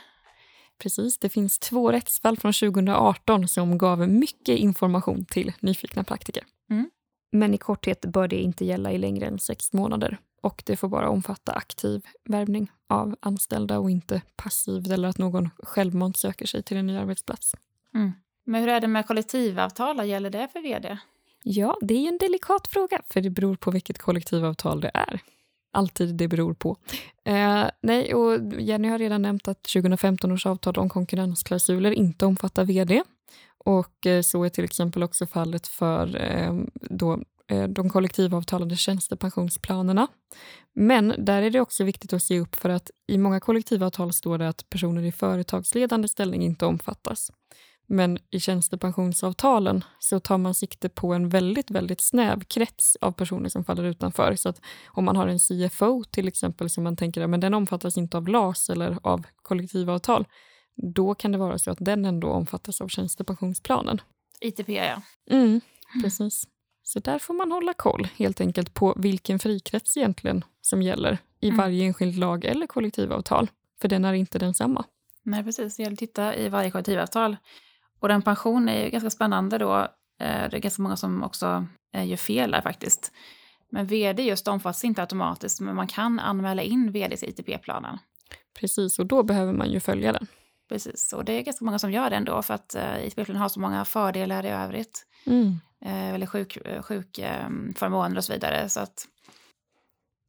Precis, 0.79 1.19
det 1.19 1.29
finns 1.29 1.59
två 1.59 1.93
rättsfall 1.93 2.39
från 2.39 2.53
2018 2.53 3.49
som 3.49 3.79
gav 3.79 4.09
mycket 4.09 4.59
information 4.59 5.25
till 5.25 5.53
nyfikna 5.61 6.05
praktiker. 6.05 6.45
Mm. 6.71 6.91
Men 7.33 7.55
i 7.55 7.59
korthet 7.59 8.01
bör 8.01 8.29
det 8.29 8.41
inte 8.41 8.65
gälla 8.65 8.93
i 8.93 8.99
längre 8.99 9.27
än 9.27 9.39
sex 9.39 9.73
månader 9.73 10.19
och 10.43 10.63
det 10.67 10.77
får 10.77 10.89
bara 10.89 11.09
omfatta 11.09 11.53
aktiv 11.53 12.07
värvning 12.25 12.71
av 12.89 13.17
anställda 13.21 13.79
och 13.79 13.91
inte 13.91 14.23
passiv 14.37 14.93
eller 14.93 15.09
att 15.09 15.19
någon 15.19 15.51
självmant 15.63 16.17
söker 16.17 16.47
sig 16.47 16.63
till 16.63 16.77
en 16.77 16.87
ny 16.87 16.97
arbetsplats. 16.97 17.55
Mm. 17.95 18.13
Men 18.45 18.61
hur 18.61 18.69
är 18.69 18.81
det 18.81 18.89
med 18.89 19.07
kollektivavtal? 19.07 20.09
Gäller 20.09 20.31
det 20.31 20.49
för 20.53 20.61
vd? 20.61 20.99
Ja, 21.43 21.79
det 21.81 21.95
är 21.95 22.09
en 22.09 22.19
delikat 22.19 22.69
fråga, 22.69 23.03
för 23.11 23.21
det 23.21 23.31
beror 23.31 23.57
på 23.57 23.71
vilket 23.71 23.99
kollektivavtal 23.99 24.81
det 24.81 24.91
är. 24.95 25.21
Alltid 25.73 26.15
det 26.15 26.29
beror 26.29 26.55
på. 26.55 26.77
Eh, 27.25 27.65
nej, 27.81 28.15
och 28.15 28.61
Jenny 28.61 28.89
har 28.89 28.99
redan 28.99 29.23
nämnt 29.23 29.49
att 29.49 29.63
2015 29.63 30.33
års 30.33 30.47
avtal 30.47 30.79
om 30.79 30.89
konkurrensklausuler 30.89 31.91
inte 31.91 32.27
omfattar 32.27 32.65
vd. 32.65 33.03
Och 33.65 34.07
eh, 34.07 34.23
så 34.23 34.45
är 34.45 34.49
till 34.49 34.65
exempel 34.65 35.03
också 35.03 35.27
fallet 35.27 35.67
för 35.67 36.17
eh, 36.17 36.55
då, 36.73 37.23
eh, 37.49 37.69
de 37.69 37.91
kollektivavtalade 37.91 38.77
tjänstepensionsplanerna. 38.77 40.07
Men 40.75 41.15
där 41.19 41.43
är 41.43 41.51
det 41.51 41.61
också 41.61 41.85
viktigt 41.85 42.13
att 42.13 42.23
se 42.23 42.41
upp 42.41 42.55
för 42.55 42.69
att 42.69 42.91
i 43.07 43.19
många 43.19 43.41
kollektivavtal 43.41 44.13
står 44.13 44.39
det 44.39 44.49
att 44.49 44.71
personer 44.71 45.03
i 45.03 45.13
företagsledande 45.13 46.09
ställning 46.09 46.43
inte 46.43 46.67
omfattas. 46.67 47.33
Men 47.93 48.19
i 48.31 48.41
tjänstepensionsavtalen 48.41 49.85
så 49.99 50.21
tar 50.21 50.39
man 50.39 50.55
sikte 50.55 50.89
på 50.89 51.13
en 51.15 51.29
väldigt, 51.29 51.71
väldigt 51.71 52.01
snäv 52.01 52.41
krets 52.41 52.97
av 53.01 53.13
personer 53.13 53.49
som 53.49 53.65
faller 53.65 53.85
utanför. 53.85 54.35
Så 54.37 54.49
att 54.49 54.61
om 54.87 55.05
man 55.05 55.17
har 55.17 55.29
en 55.29 55.39
CFO 55.39 56.05
till 56.05 56.29
exempel 56.29 56.71
som 56.71 56.85
man 56.85 56.97
tänker 56.97 57.21
att 57.21 57.41
den 57.41 57.55
omfattas 57.55 57.97
inte 57.97 58.17
av 58.17 58.29
LAS 58.29 58.71
eller 58.71 58.99
av 59.03 59.27
kollektivavtal, 59.43 60.27
då 60.95 61.15
kan 61.15 61.33
det 61.33 61.39
vara 61.39 61.59
så 61.59 61.71
att 61.71 61.79
den 61.81 62.05
ändå 62.05 62.29
omfattas 62.29 62.81
av 62.81 62.89
tjänstepensionsplanen. 62.89 64.01
ITP, 64.41 64.69
ja. 64.69 65.03
Mm, 65.31 65.61
precis. 66.03 66.45
Så 66.83 66.99
där 66.99 67.19
får 67.19 67.35
man 67.35 67.53
hålla 67.53 67.75
koll 67.75 68.09
helt 68.17 68.41
enkelt 68.41 68.75
på 68.75 68.95
vilken 68.97 69.39
frikrets 69.39 69.97
egentligen 69.97 70.45
som 70.61 70.83
gäller 70.83 71.19
i 71.41 71.47
mm. 71.49 71.59
varje 71.59 71.85
enskild 71.85 72.19
lag 72.19 72.45
eller 72.45 72.67
kollektivavtal, 72.67 73.51
för 73.81 73.89
den 73.89 74.05
är 74.05 74.13
inte 74.13 74.39
densamma. 74.39 74.85
Nej, 75.23 75.45
precis. 75.45 75.77
Det 75.77 75.83
gäller 75.83 75.95
att 75.95 75.99
titta 75.99 76.37
i 76.37 76.49
varje 76.49 76.71
kollektivavtal. 76.71 77.37
Och 78.03 78.09
den 78.09 78.23
pension 78.23 78.69
är 78.69 78.85
ju 78.85 78.91
ganska 78.91 79.11
spännande 79.11 79.59
då. 79.59 79.79
Eh, 80.21 80.49
det 80.51 80.57
är 80.57 80.59
ganska 80.59 80.83
många 80.83 80.97
som 80.97 81.23
också 81.23 81.67
eh, 81.95 82.09
gör 82.09 82.17
fel 82.17 82.51
där 82.51 82.61
faktiskt. 82.61 83.13
Men 83.71 83.87
vd 83.87 84.23
just 84.23 84.49
omfattas 84.49 84.85
inte 84.85 85.01
automatiskt, 85.01 85.61
men 85.61 85.77
man 85.77 85.87
kan 85.87 86.21
anmäla 86.21 86.63
in 86.63 86.93
vds 86.93 87.23
ITP-planen. 87.23 87.99
Precis, 88.55 88.99
och 88.99 89.07
då 89.07 89.23
behöver 89.23 89.53
man 89.53 89.71
ju 89.71 89.81
följa 89.81 90.13
den. 90.13 90.27
Precis, 90.69 91.13
och 91.13 91.25
det 91.25 91.33
är 91.33 91.43
ganska 91.43 91.65
många 91.65 91.79
som 91.79 91.93
gör 91.93 92.11
det 92.11 92.17
ändå 92.17 92.43
för 92.43 92.55
att 92.55 92.77
uh, 92.79 93.07
ITP-planen 93.07 93.43
har 93.43 93.49
så 93.49 93.61
många 93.61 93.85
fördelar 93.85 94.47
i 94.47 94.49
övrigt. 94.49 95.07
Mm. 95.27 95.61
Eller 95.85 96.27
sjukförmåner 96.27 96.83
sjuk, 96.83 97.19
um, 98.13 98.17
och 98.17 98.25
så 98.25 98.33
vidare. 98.33 98.69
Så 98.69 98.81
att 98.81 99.09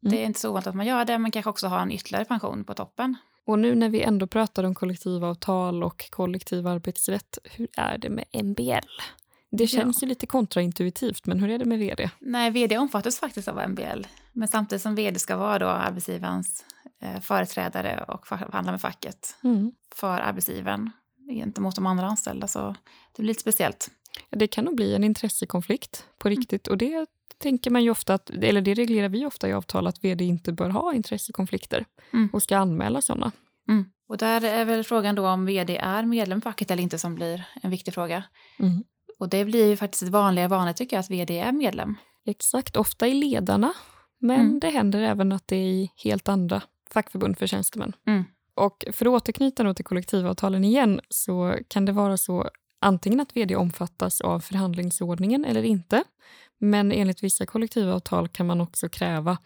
mm. 0.03 0.12
det 0.12 0.21
är 0.21 0.25
inte 0.25 0.39
så 0.39 0.49
ovanligt 0.49 0.67
att 0.67 0.75
man 0.75 0.86
gör 0.86 1.05
det, 1.05 1.17
men 1.17 1.31
kanske 1.31 1.49
också 1.49 1.67
har 1.67 1.79
en 1.79 1.91
ytterligare 1.91 2.25
pension 2.25 2.63
på 2.63 2.73
toppen. 2.73 3.17
Och 3.45 3.60
nu 3.60 3.75
när 3.75 3.89
vi 3.89 4.01
ändå 4.01 4.27
pratar 4.27 4.63
om 4.63 4.75
kollektivavtal 4.75 5.84
och 5.84 6.10
kollektiv 6.10 6.67
arbetsrätt, 6.67 7.38
hur 7.43 7.67
är 7.77 7.97
det 7.97 8.10
med 8.10 8.25
MBL? 8.43 8.88
Det 9.51 9.67
känns 9.67 10.01
ja. 10.01 10.06
ju 10.06 10.10
lite 10.10 10.27
kontraintuitivt, 10.27 11.25
men 11.25 11.39
hur 11.39 11.49
är 11.49 11.60
det 11.60 11.65
med 11.65 11.79
vd? 11.79 12.10
Nej, 12.19 12.51
vd 12.51 12.77
omfattas 12.77 13.19
faktiskt 13.19 13.47
av 13.47 13.69
MBL. 13.69 14.03
Men 14.32 14.47
samtidigt 14.47 14.82
som 14.82 14.95
vd 14.95 15.19
ska 15.19 15.38
vara 15.38 15.60
då 15.60 15.67
arbetsgivarens 15.67 16.65
eh, 17.01 17.19
företrädare 17.19 18.06
och 18.08 18.27
förhandla 18.27 18.71
med 18.71 18.82
facket 18.82 19.36
mm. 19.43 19.71
för 19.95 20.19
arbetsgivaren 20.19 20.91
gentemot 21.29 21.75
de 21.75 21.86
andra 21.86 22.06
anställda. 22.06 22.47
Så 22.47 22.75
det 23.15 23.21
blir 23.21 23.27
lite 23.27 23.41
speciellt. 23.41 23.91
Det 24.29 24.47
kan 24.47 24.65
nog 24.65 24.75
bli 24.75 24.95
en 24.95 25.03
intressekonflikt 25.03 26.06
på 26.17 26.27
mm. 26.27 26.38
riktigt. 26.38 26.67
Och 26.67 26.77
det 26.77 27.06
tänker 27.43 27.71
man 27.71 27.84
ju 27.84 27.89
ofta, 27.89 28.13
att, 28.13 28.29
eller 28.29 28.62
det 28.62 28.73
reglerar 28.73 29.10
vi 29.10 29.25
ofta 29.25 29.49
i 29.49 29.53
avtal, 29.53 29.88
att 29.88 30.03
vd 30.03 30.25
inte 30.25 30.51
bör 30.51 30.69
ha 30.69 30.93
intressekonflikter 30.93 31.86
mm. 32.13 32.29
och 32.34 32.43
ska 32.43 32.58
anmäla 32.58 33.01
sådana. 33.01 33.32
Mm. 33.69 33.86
Och 34.08 34.17
där 34.17 34.43
är 34.43 34.65
väl 34.65 34.84
frågan 34.84 35.15
då 35.15 35.27
om 35.27 35.45
vd 35.45 35.77
är 35.77 36.03
medlem 36.03 36.38
i 36.38 36.41
facket 36.41 36.71
eller 36.71 36.84
inte 36.84 36.99
som 36.99 37.15
blir 37.15 37.45
en 37.62 37.71
viktig 37.71 37.93
fråga. 37.93 38.23
Mm. 38.60 38.84
Och 39.19 39.29
det 39.29 39.45
blir 39.45 39.69
ju 39.69 39.77
faktiskt 39.77 40.03
ett 40.03 40.10
vanligare 40.10 40.47
vana 40.47 40.73
tycker 40.73 40.95
jag 40.95 41.01
att 41.01 41.10
vd 41.10 41.39
är 41.39 41.51
medlem. 41.51 41.95
Exakt, 42.25 42.77
ofta 42.77 43.08
i 43.08 43.13
ledarna. 43.13 43.73
Men 44.19 44.39
mm. 44.39 44.60
det 44.60 44.69
händer 44.69 45.01
även 45.01 45.32
att 45.32 45.47
det 45.47 45.56
är 45.56 45.67
i 45.67 45.91
helt 45.95 46.29
andra 46.29 46.62
fackförbund 46.89 47.38
för 47.38 47.47
tjänstemän. 47.47 47.93
Mm. 48.08 48.23
Och 48.56 48.86
för 48.91 49.06
att 49.06 49.12
återknyta 49.12 49.73
till 49.73 49.86
kollektivavtalen 49.86 50.63
igen 50.65 51.01
så 51.10 51.58
kan 51.67 51.86
det 51.86 51.91
vara 51.91 52.17
så 52.17 52.49
antingen 52.84 53.19
att 53.19 53.36
vd 53.38 53.56
omfattas 53.56 54.22
av 54.22 54.39
förhandlingsordningen 54.39 55.46
eller 55.46 55.63
inte. 55.63 56.04
Men 56.60 56.91
enligt 56.91 57.24
vissa 57.24 57.46
kollektivavtal 57.46 58.28
kan 58.28 58.46
man 58.46 58.62
också 58.62 58.89
kräva 58.89 59.38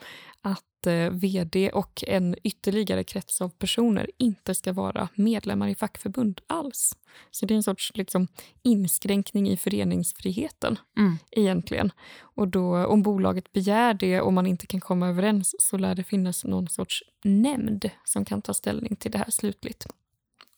att 0.41 0.87
eh, 0.87 1.09
vd 1.09 1.69
och 1.69 2.03
en 2.07 2.35
ytterligare 2.43 3.03
krets 3.03 3.41
av 3.41 3.49
personer 3.49 4.09
inte 4.17 4.55
ska 4.55 4.73
vara 4.73 5.09
medlemmar 5.15 5.67
i 5.67 5.75
fackförbund 5.75 6.41
alls. 6.47 6.97
Så 7.31 7.45
det 7.45 7.53
är 7.53 7.55
en 7.55 7.63
sorts 7.63 7.91
liksom, 7.95 8.27
inskränkning 8.63 9.49
i 9.49 9.57
föreningsfriheten 9.57 10.79
mm. 10.97 11.17
egentligen. 11.31 11.91
Och 12.19 12.47
då, 12.47 12.85
om 12.85 13.01
bolaget 13.03 13.53
begär 13.53 13.93
det 13.93 14.21
och 14.21 14.33
man 14.33 14.47
inte 14.47 14.67
kan 14.67 14.79
komma 14.79 15.07
överens 15.07 15.55
så 15.59 15.77
lär 15.77 15.95
det 15.95 16.03
finnas 16.03 16.43
någon 16.43 16.67
sorts 16.67 17.03
nämnd 17.23 17.89
som 18.03 18.25
kan 18.25 18.41
ta 18.41 18.53
ställning 18.53 18.95
till 18.95 19.11
det 19.11 19.17
här 19.17 19.31
slutligt. 19.31 19.87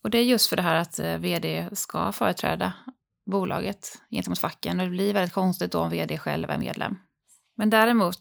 Och 0.03 0.09
det 0.09 0.17
är 0.17 0.23
just 0.23 0.49
för 0.49 0.55
det 0.55 0.61
här 0.61 0.75
att 0.75 0.99
eh, 0.99 1.17
vd 1.17 1.69
ska 1.71 2.11
företräda 2.11 2.73
bolaget 3.25 4.01
gentemot 4.11 4.39
facken. 4.39 4.79
Och 4.79 4.85
det 4.85 4.91
blir 4.91 5.13
väldigt 5.13 5.33
konstigt 5.33 5.71
då 5.71 5.79
om 5.79 5.89
vd 5.89 6.17
själv 6.17 6.49
är 6.49 6.57
medlem. 6.57 6.97
Men 7.57 7.69
däremot, 7.69 8.19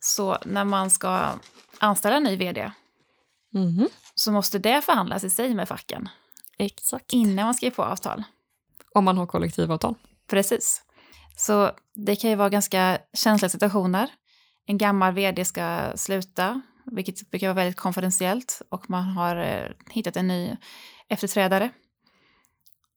så 0.00 0.38
när 0.44 0.64
man 0.64 0.90
ska 0.90 1.32
anställa 1.78 2.16
en 2.16 2.22
ny 2.22 2.36
vd 2.36 2.72
mm. 3.54 3.88
så 4.14 4.32
måste 4.32 4.58
det 4.58 4.82
förhandlas 4.82 5.24
i 5.24 5.30
sig 5.30 5.54
med 5.54 5.68
facken. 5.68 6.08
Exakt. 6.58 7.12
Innan 7.12 7.44
man 7.44 7.54
skriver 7.54 7.76
på 7.76 7.84
avtal. 7.84 8.24
Om 8.94 9.04
man 9.04 9.18
har 9.18 9.26
kollektivavtal. 9.26 9.94
Precis. 10.26 10.82
Så 11.36 11.70
det 11.94 12.16
kan 12.16 12.30
ju 12.30 12.36
vara 12.36 12.48
ganska 12.48 12.98
känsliga 13.12 13.48
situationer. 13.48 14.10
En 14.66 14.78
gammal 14.78 15.14
vd 15.14 15.44
ska 15.44 15.92
sluta, 15.96 16.60
vilket 16.92 17.30
brukar 17.30 17.46
vara 17.46 17.54
väldigt 17.54 17.76
konfidentiellt 17.76 18.62
och 18.68 18.90
man 18.90 19.04
har 19.04 19.36
eh, 19.36 19.70
hittat 19.90 20.16
en 20.16 20.28
ny 20.28 20.56
efterträdare. 21.08 21.70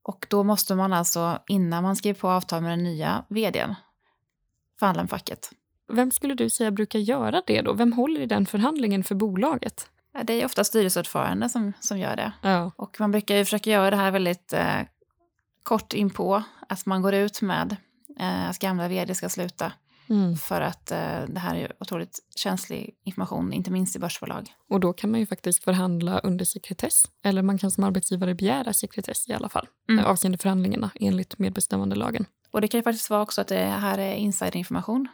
Och 0.03 0.27
då 0.29 0.43
måste 0.43 0.75
man 0.75 0.93
alltså, 0.93 1.39
innan 1.47 1.83
man 1.83 1.95
skriver 1.95 2.19
på 2.19 2.29
avtal 2.29 2.61
med 2.61 2.71
den 2.71 2.83
nya 2.83 3.25
vdn, 3.29 3.75
förhandla 4.79 5.03
med 5.03 5.09
facket. 5.09 5.51
Vem 5.87 6.11
skulle 6.11 6.33
du 6.33 6.49
säga 6.49 6.71
brukar 6.71 6.99
göra 6.99 7.41
det 7.47 7.61
då? 7.61 7.73
Vem 7.73 7.93
håller 7.93 8.21
i 8.21 8.25
den 8.25 8.45
förhandlingen 8.45 9.03
för 9.03 9.15
bolaget? 9.15 9.89
Det 10.23 10.33
är 10.33 10.45
ofta 10.45 10.63
styrelseordförande 10.63 11.49
som, 11.49 11.73
som 11.79 11.99
gör 11.99 12.15
det. 12.15 12.31
Ja. 12.41 12.71
Och 12.75 12.99
man 12.99 13.11
brukar 13.11 13.35
ju 13.35 13.45
försöka 13.45 13.69
göra 13.69 13.89
det 13.89 13.95
här 13.95 14.11
väldigt 14.11 14.53
eh, 14.53 14.81
kort 15.63 15.93
inpå, 15.93 16.43
att 16.69 16.85
man 16.85 17.01
går 17.01 17.13
ut 17.13 17.41
med 17.41 17.75
eh, 18.19 18.49
att 18.49 18.59
gamla 18.59 18.87
vd 18.87 19.15
ska 19.15 19.29
sluta. 19.29 19.71
Mm. 20.09 20.35
För 20.35 20.61
att 20.61 20.91
eh, 20.91 21.21
det 21.27 21.39
här 21.39 21.55
är 21.55 21.71
otroligt 21.79 22.19
känslig 22.35 22.95
information, 23.03 23.53
inte 23.53 23.71
minst 23.71 23.95
i 23.95 23.99
börsbolag. 23.99 24.53
Och 24.69 24.79
då 24.79 24.93
kan 24.93 25.11
man 25.11 25.19
ju 25.19 25.25
faktiskt 25.25 25.63
förhandla 25.63 26.19
under 26.19 26.45
sekretess. 26.45 27.03
Eller 27.23 27.41
man 27.41 27.57
kan 27.57 27.71
som 27.71 27.83
arbetsgivare 27.83 28.35
begära 28.35 28.73
sekretess 28.73 29.29
i 29.29 29.33
alla 29.33 29.49
fall. 29.49 29.67
Mm. 29.89 30.05
Avseende 30.05 30.37
förhandlingarna 30.37 30.91
enligt 30.95 31.39
medbestämmandelagen. 31.39 32.25
Och 32.51 32.61
det 32.61 32.67
kan 32.67 32.77
ju 32.77 32.83
faktiskt 32.83 33.09
vara 33.09 33.21
också 33.21 33.41
att 33.41 33.47
det 33.47 33.63
här 33.65 33.97
är 33.97 34.15
insiderinformation. 34.15 35.07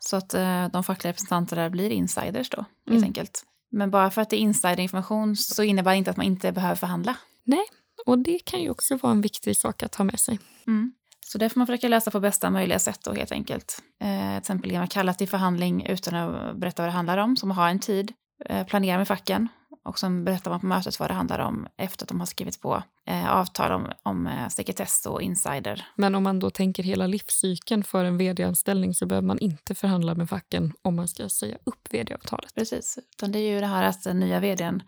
Så 0.00 0.16
att 0.16 0.34
eh, 0.34 0.68
de 0.68 0.84
fackliga 0.84 1.10
representanterna 1.10 1.70
blir 1.70 1.90
insiders 1.90 2.50
då, 2.50 2.56
helt 2.56 2.98
mm. 2.98 3.04
enkelt. 3.04 3.44
Men 3.70 3.90
bara 3.90 4.10
för 4.10 4.22
att 4.22 4.30
det 4.30 4.36
är 4.36 4.40
insiderinformation 4.40 5.36
så 5.36 5.62
innebär 5.62 5.90
det 5.90 5.96
inte 5.96 6.10
att 6.10 6.16
man 6.16 6.26
inte 6.26 6.52
behöver 6.52 6.74
förhandla. 6.74 7.16
Nej, 7.44 7.64
och 8.06 8.18
det 8.18 8.38
kan 8.38 8.62
ju 8.62 8.70
också 8.70 8.96
vara 8.96 9.12
en 9.12 9.20
viktig 9.20 9.56
sak 9.56 9.82
att 9.82 9.94
ha 9.94 10.04
med 10.04 10.20
sig. 10.20 10.38
Mm. 10.66 10.92
Så 11.34 11.38
det 11.38 11.48
får 11.48 11.60
man 11.60 11.66
försöka 11.66 11.88
lösa 11.88 12.10
på 12.10 12.20
bästa 12.20 12.50
möjliga 12.50 12.78
sätt 12.78 13.00
då 13.04 13.12
helt 13.12 13.32
enkelt. 13.32 13.82
Eh, 14.02 14.30
till 14.30 14.38
exempel 14.38 14.70
genom 14.70 14.84
att 14.84 14.92
kalla 14.92 15.14
till 15.14 15.28
förhandling 15.28 15.86
utan 15.86 16.14
att 16.14 16.56
berätta 16.56 16.82
vad 16.82 16.88
det 16.88 16.92
handlar 16.92 17.18
om, 17.18 17.36
som 17.36 17.50
har 17.50 17.68
en 17.68 17.78
tid, 17.78 18.12
eh, 18.46 18.66
planera 18.66 18.98
med 18.98 19.08
facken 19.08 19.48
och 19.84 19.98
sen 19.98 20.24
berättar 20.24 20.50
man 20.50 20.60
på 20.60 20.66
mötet 20.66 21.00
vad 21.00 21.10
det 21.10 21.14
handlar 21.14 21.38
om 21.38 21.66
efter 21.76 22.04
att 22.04 22.08
de 22.08 22.20
har 22.20 22.26
skrivit 22.26 22.60
på 22.60 22.82
eh, 23.06 23.36
avtal 23.36 23.72
om, 23.72 23.92
om 24.02 24.26
eh, 24.26 24.48
sekretess 24.48 25.06
och 25.06 25.22
insider. 25.22 25.86
Men 25.96 26.14
om 26.14 26.22
man 26.22 26.38
då 26.38 26.50
tänker 26.50 26.82
hela 26.82 27.06
livscykeln 27.06 27.84
för 27.84 28.04
en 28.04 28.18
vd-anställning 28.18 28.94
så 28.94 29.06
behöver 29.06 29.26
man 29.26 29.38
inte 29.38 29.74
förhandla 29.74 30.14
med 30.14 30.28
facken 30.28 30.72
om 30.82 30.96
man 30.96 31.08
ska 31.08 31.28
säga 31.28 31.56
upp 31.64 31.88
vd-avtalet. 31.90 32.54
Precis, 32.54 32.98
utan 33.16 33.32
det 33.32 33.38
är 33.38 33.50
ju 33.54 33.60
det 33.60 33.66
här 33.66 33.82
att 33.82 34.02
den 34.02 34.20
nya 34.20 34.40
vdn 34.40 34.82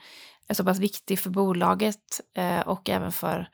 är 0.49 0.55
så 0.55 0.65
pass 0.65 0.79
viktig 0.79 1.19
för 1.19 1.31
bolaget 1.31 2.21
eh, 2.37 2.61
och 2.61 2.91
även 2.91 3.13
för 3.13 3.49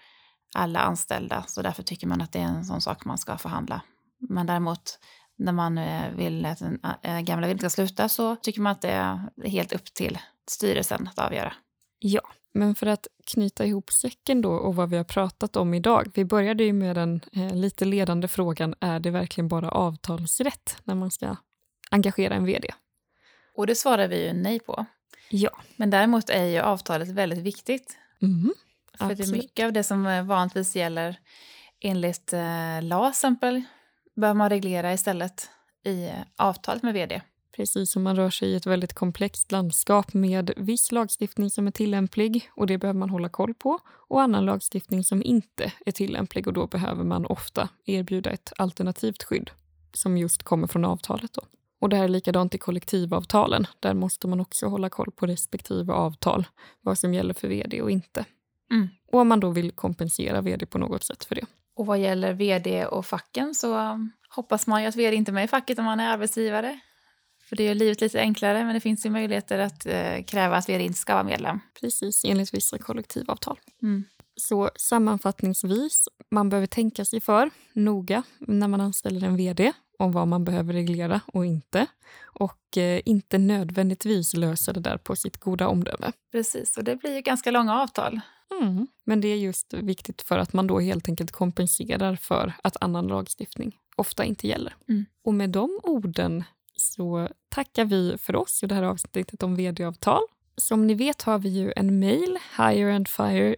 alla 0.54 0.80
anställda. 0.80 1.44
Så 1.48 1.62
därför 1.62 1.82
tycker 1.82 2.06
man 2.06 2.20
att 2.20 2.32
det 2.32 2.38
är 2.38 2.42
en 2.42 2.64
sån 2.64 2.80
sak 2.80 3.04
man 3.04 3.18
ska 3.18 3.38
förhandla. 3.38 3.80
Men 4.18 4.46
däremot 4.46 4.98
när 5.36 5.52
man 5.52 5.78
eh, 5.78 6.10
vill 6.14 6.46
att 6.46 6.58
den 6.58 6.80
äh, 7.02 7.20
gamla 7.20 7.46
vill 7.46 7.58
ska 7.58 7.70
sluta 7.70 8.08
så 8.08 8.36
tycker 8.36 8.60
man 8.60 8.72
att 8.72 8.80
det 8.80 8.90
är 8.90 9.48
helt 9.48 9.72
upp 9.72 9.94
till 9.94 10.18
styrelsen 10.50 11.08
att 11.08 11.18
avgöra. 11.18 11.52
Ja, 11.98 12.22
men 12.54 12.74
för 12.74 12.86
att 12.86 13.06
knyta 13.26 13.66
ihop 13.66 13.92
säcken 13.92 14.42
då 14.42 14.52
och 14.52 14.76
vad 14.76 14.90
vi 14.90 14.96
har 14.96 15.04
pratat 15.04 15.56
om 15.56 15.74
idag. 15.74 16.10
Vi 16.14 16.24
började 16.24 16.64
ju 16.64 16.72
med 16.72 16.96
den 16.96 17.20
eh, 17.32 17.54
lite 17.54 17.84
ledande 17.84 18.28
frågan, 18.28 18.74
är 18.80 19.00
det 19.00 19.10
verkligen 19.10 19.48
bara 19.48 19.70
avtalsrätt 19.70 20.76
när 20.84 20.94
man 20.94 21.10
ska 21.10 21.36
engagera 21.90 22.34
en 22.34 22.44
vd? 22.44 22.68
Och 23.54 23.66
det 23.66 23.74
svarar 23.74 24.08
vi 24.08 24.26
ju 24.26 24.32
nej 24.32 24.60
på. 24.60 24.86
Ja. 25.30 25.50
Men 25.76 25.90
däremot 25.90 26.30
är 26.30 26.44
ju 26.44 26.58
avtalet 26.58 27.08
väldigt 27.08 27.38
viktigt. 27.38 27.96
Mm. 28.22 28.54
För 28.98 29.04
Absolut. 29.04 29.18
det 29.18 29.36
är 29.36 29.42
mycket 29.42 29.66
av 29.66 29.72
det 29.72 29.82
som 29.82 30.06
eh, 30.06 30.24
vanligtvis 30.24 30.76
gäller 30.76 31.18
enligt 31.80 32.32
eh, 32.32 32.82
LAS 32.82 33.10
exempel 33.10 33.62
behöver 34.16 34.38
man 34.38 34.50
reglera 34.50 34.92
istället 34.92 35.50
i 35.84 36.04
eh, 36.04 36.14
avtalet 36.36 36.82
med 36.82 36.94
vd. 36.94 37.20
Precis 37.56 37.90
som 37.90 38.02
man 38.02 38.16
rör 38.16 38.30
sig 38.30 38.48
i 38.48 38.56
ett 38.56 38.66
väldigt 38.66 38.94
komplext 38.94 39.52
landskap 39.52 40.14
med 40.14 40.50
viss 40.56 40.92
lagstiftning 40.92 41.50
som 41.50 41.66
är 41.66 41.70
tillämplig 41.70 42.50
och 42.54 42.66
det 42.66 42.78
behöver 42.78 42.98
man 42.98 43.10
hålla 43.10 43.28
koll 43.28 43.54
på 43.54 43.78
och 44.08 44.22
annan 44.22 44.44
lagstiftning 44.44 45.04
som 45.04 45.22
inte 45.22 45.72
är 45.86 45.92
tillämplig 45.92 46.46
och 46.46 46.52
då 46.52 46.66
behöver 46.66 47.04
man 47.04 47.26
ofta 47.26 47.68
erbjuda 47.84 48.30
ett 48.30 48.52
alternativt 48.56 49.22
skydd 49.22 49.50
som 49.92 50.16
just 50.16 50.42
kommer 50.42 50.66
från 50.66 50.84
avtalet. 50.84 51.32
Då. 51.32 51.42
Och 51.80 51.88
det 51.88 51.96
här 51.96 52.04
är 52.04 52.08
likadant 52.08 52.54
i 52.54 52.58
kollektivavtalen. 52.58 53.66
Där 53.80 53.94
måste 53.94 54.28
man 54.28 54.40
också 54.40 54.66
hålla 54.66 54.90
koll 54.90 55.10
på 55.10 55.26
respektive 55.26 55.92
avtal, 55.92 56.46
vad 56.80 56.98
som 56.98 57.14
gäller 57.14 57.34
för 57.34 57.48
vd 57.48 57.82
och 57.82 57.90
inte. 57.90 58.24
Mm. 58.72 58.88
Och 59.12 59.20
om 59.20 59.28
man 59.28 59.40
då 59.40 59.50
vill 59.50 59.70
kompensera 59.70 60.40
vd 60.40 60.66
på 60.66 60.78
något 60.78 61.04
sätt 61.04 61.24
för 61.24 61.34
det. 61.34 61.44
Och 61.76 61.86
vad 61.86 61.98
gäller 61.98 62.32
vd 62.32 62.86
och 62.86 63.06
facken 63.06 63.54
så 63.54 63.98
hoppas 64.28 64.66
man 64.66 64.82
ju 64.82 64.88
att 64.88 64.96
vd 64.96 65.16
inte 65.16 65.30
är 65.30 65.32
med 65.32 65.44
i 65.44 65.48
facket 65.48 65.78
om 65.78 65.84
man 65.84 66.00
är 66.00 66.12
arbetsgivare. 66.12 66.80
För 67.48 67.56
det 67.56 67.64
gör 67.64 67.74
livet 67.74 68.00
lite 68.00 68.20
enklare, 68.20 68.64
men 68.64 68.74
det 68.74 68.80
finns 68.80 69.06
ju 69.06 69.10
möjligheter 69.10 69.58
att 69.58 69.86
eh, 69.86 70.22
kräva 70.26 70.56
att 70.56 70.68
vd 70.68 70.84
inte 70.84 70.98
ska 70.98 71.14
vara 71.14 71.24
medlem. 71.24 71.60
Precis, 71.80 72.24
enligt 72.24 72.54
vissa 72.54 72.78
kollektivavtal. 72.78 73.60
Mm. 73.82 74.04
Så 74.36 74.70
sammanfattningsvis, 74.76 76.08
man 76.30 76.48
behöver 76.48 76.66
tänka 76.66 77.04
sig 77.04 77.20
för 77.20 77.50
noga 77.72 78.22
när 78.38 78.68
man 78.68 78.80
anställer 78.80 79.26
en 79.26 79.36
vd 79.36 79.72
om 79.98 80.12
vad 80.12 80.28
man 80.28 80.44
behöver 80.44 80.72
reglera 80.72 81.20
och 81.26 81.46
inte. 81.46 81.86
Och 82.22 82.78
eh, 82.78 83.00
inte 83.04 83.38
nödvändigtvis 83.38 84.34
lösa 84.34 84.72
det 84.72 84.80
där 84.80 84.96
på 84.96 85.16
sitt 85.16 85.36
goda 85.36 85.68
omdöme. 85.68 86.12
Precis, 86.32 86.76
och 86.76 86.84
det 86.84 86.96
blir 86.96 87.14
ju 87.14 87.20
ganska 87.20 87.50
långa 87.50 87.82
avtal. 87.82 88.20
Mm. 88.60 88.86
Men 89.04 89.20
det 89.20 89.28
är 89.28 89.36
just 89.36 89.74
viktigt 89.74 90.22
för 90.22 90.38
att 90.38 90.52
man 90.52 90.66
då 90.66 90.80
helt 90.80 91.08
enkelt 91.08 91.30
kompenserar 91.30 92.16
för 92.16 92.52
att 92.62 92.76
annan 92.80 93.06
lagstiftning 93.06 93.76
ofta 93.96 94.24
inte 94.24 94.46
gäller. 94.46 94.76
Mm. 94.88 95.04
Och 95.24 95.34
med 95.34 95.50
de 95.50 95.80
orden 95.82 96.44
så 96.76 97.28
tackar 97.48 97.84
vi 97.84 98.16
för 98.18 98.36
oss 98.36 98.62
i 98.62 98.66
det 98.66 98.74
här 98.74 98.82
avsnittet 98.82 99.42
om 99.42 99.56
vd-avtal. 99.56 100.22
Som 100.56 100.86
ni 100.86 100.94
vet 100.94 101.22
har 101.22 101.38
vi 101.38 101.48
ju 101.48 101.72
en 101.76 101.98
mejl, 101.98 102.38
higherandfire 102.58 103.56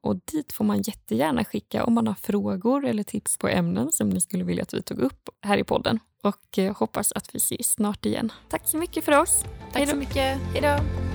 och 0.00 0.16
dit 0.32 0.52
får 0.52 0.64
man 0.64 0.82
jättegärna 0.82 1.44
skicka 1.44 1.84
om 1.84 1.94
man 1.94 2.06
har 2.06 2.14
frågor 2.14 2.84
eller 2.84 3.02
tips 3.02 3.38
på 3.38 3.48
ämnen 3.48 3.92
som 3.92 4.08
ni 4.08 4.20
skulle 4.20 4.44
vilja 4.44 4.62
att 4.62 4.74
vi 4.74 4.82
tog 4.82 4.98
upp 4.98 5.28
här 5.42 5.58
i 5.58 5.64
podden. 5.64 5.98
Och 6.22 6.58
eh, 6.58 6.76
hoppas 6.76 7.12
att 7.12 7.34
vi 7.34 7.36
ses 7.36 7.72
snart 7.72 8.06
igen. 8.06 8.32
Tack 8.48 8.68
så 8.68 8.76
mycket 8.76 9.04
för 9.04 9.20
oss. 9.20 9.42
Tack 9.42 9.76
Hejdå. 9.76 9.90
så 9.90 9.96
mycket. 9.96 10.38
Hej 10.38 10.60
då. 10.62 11.09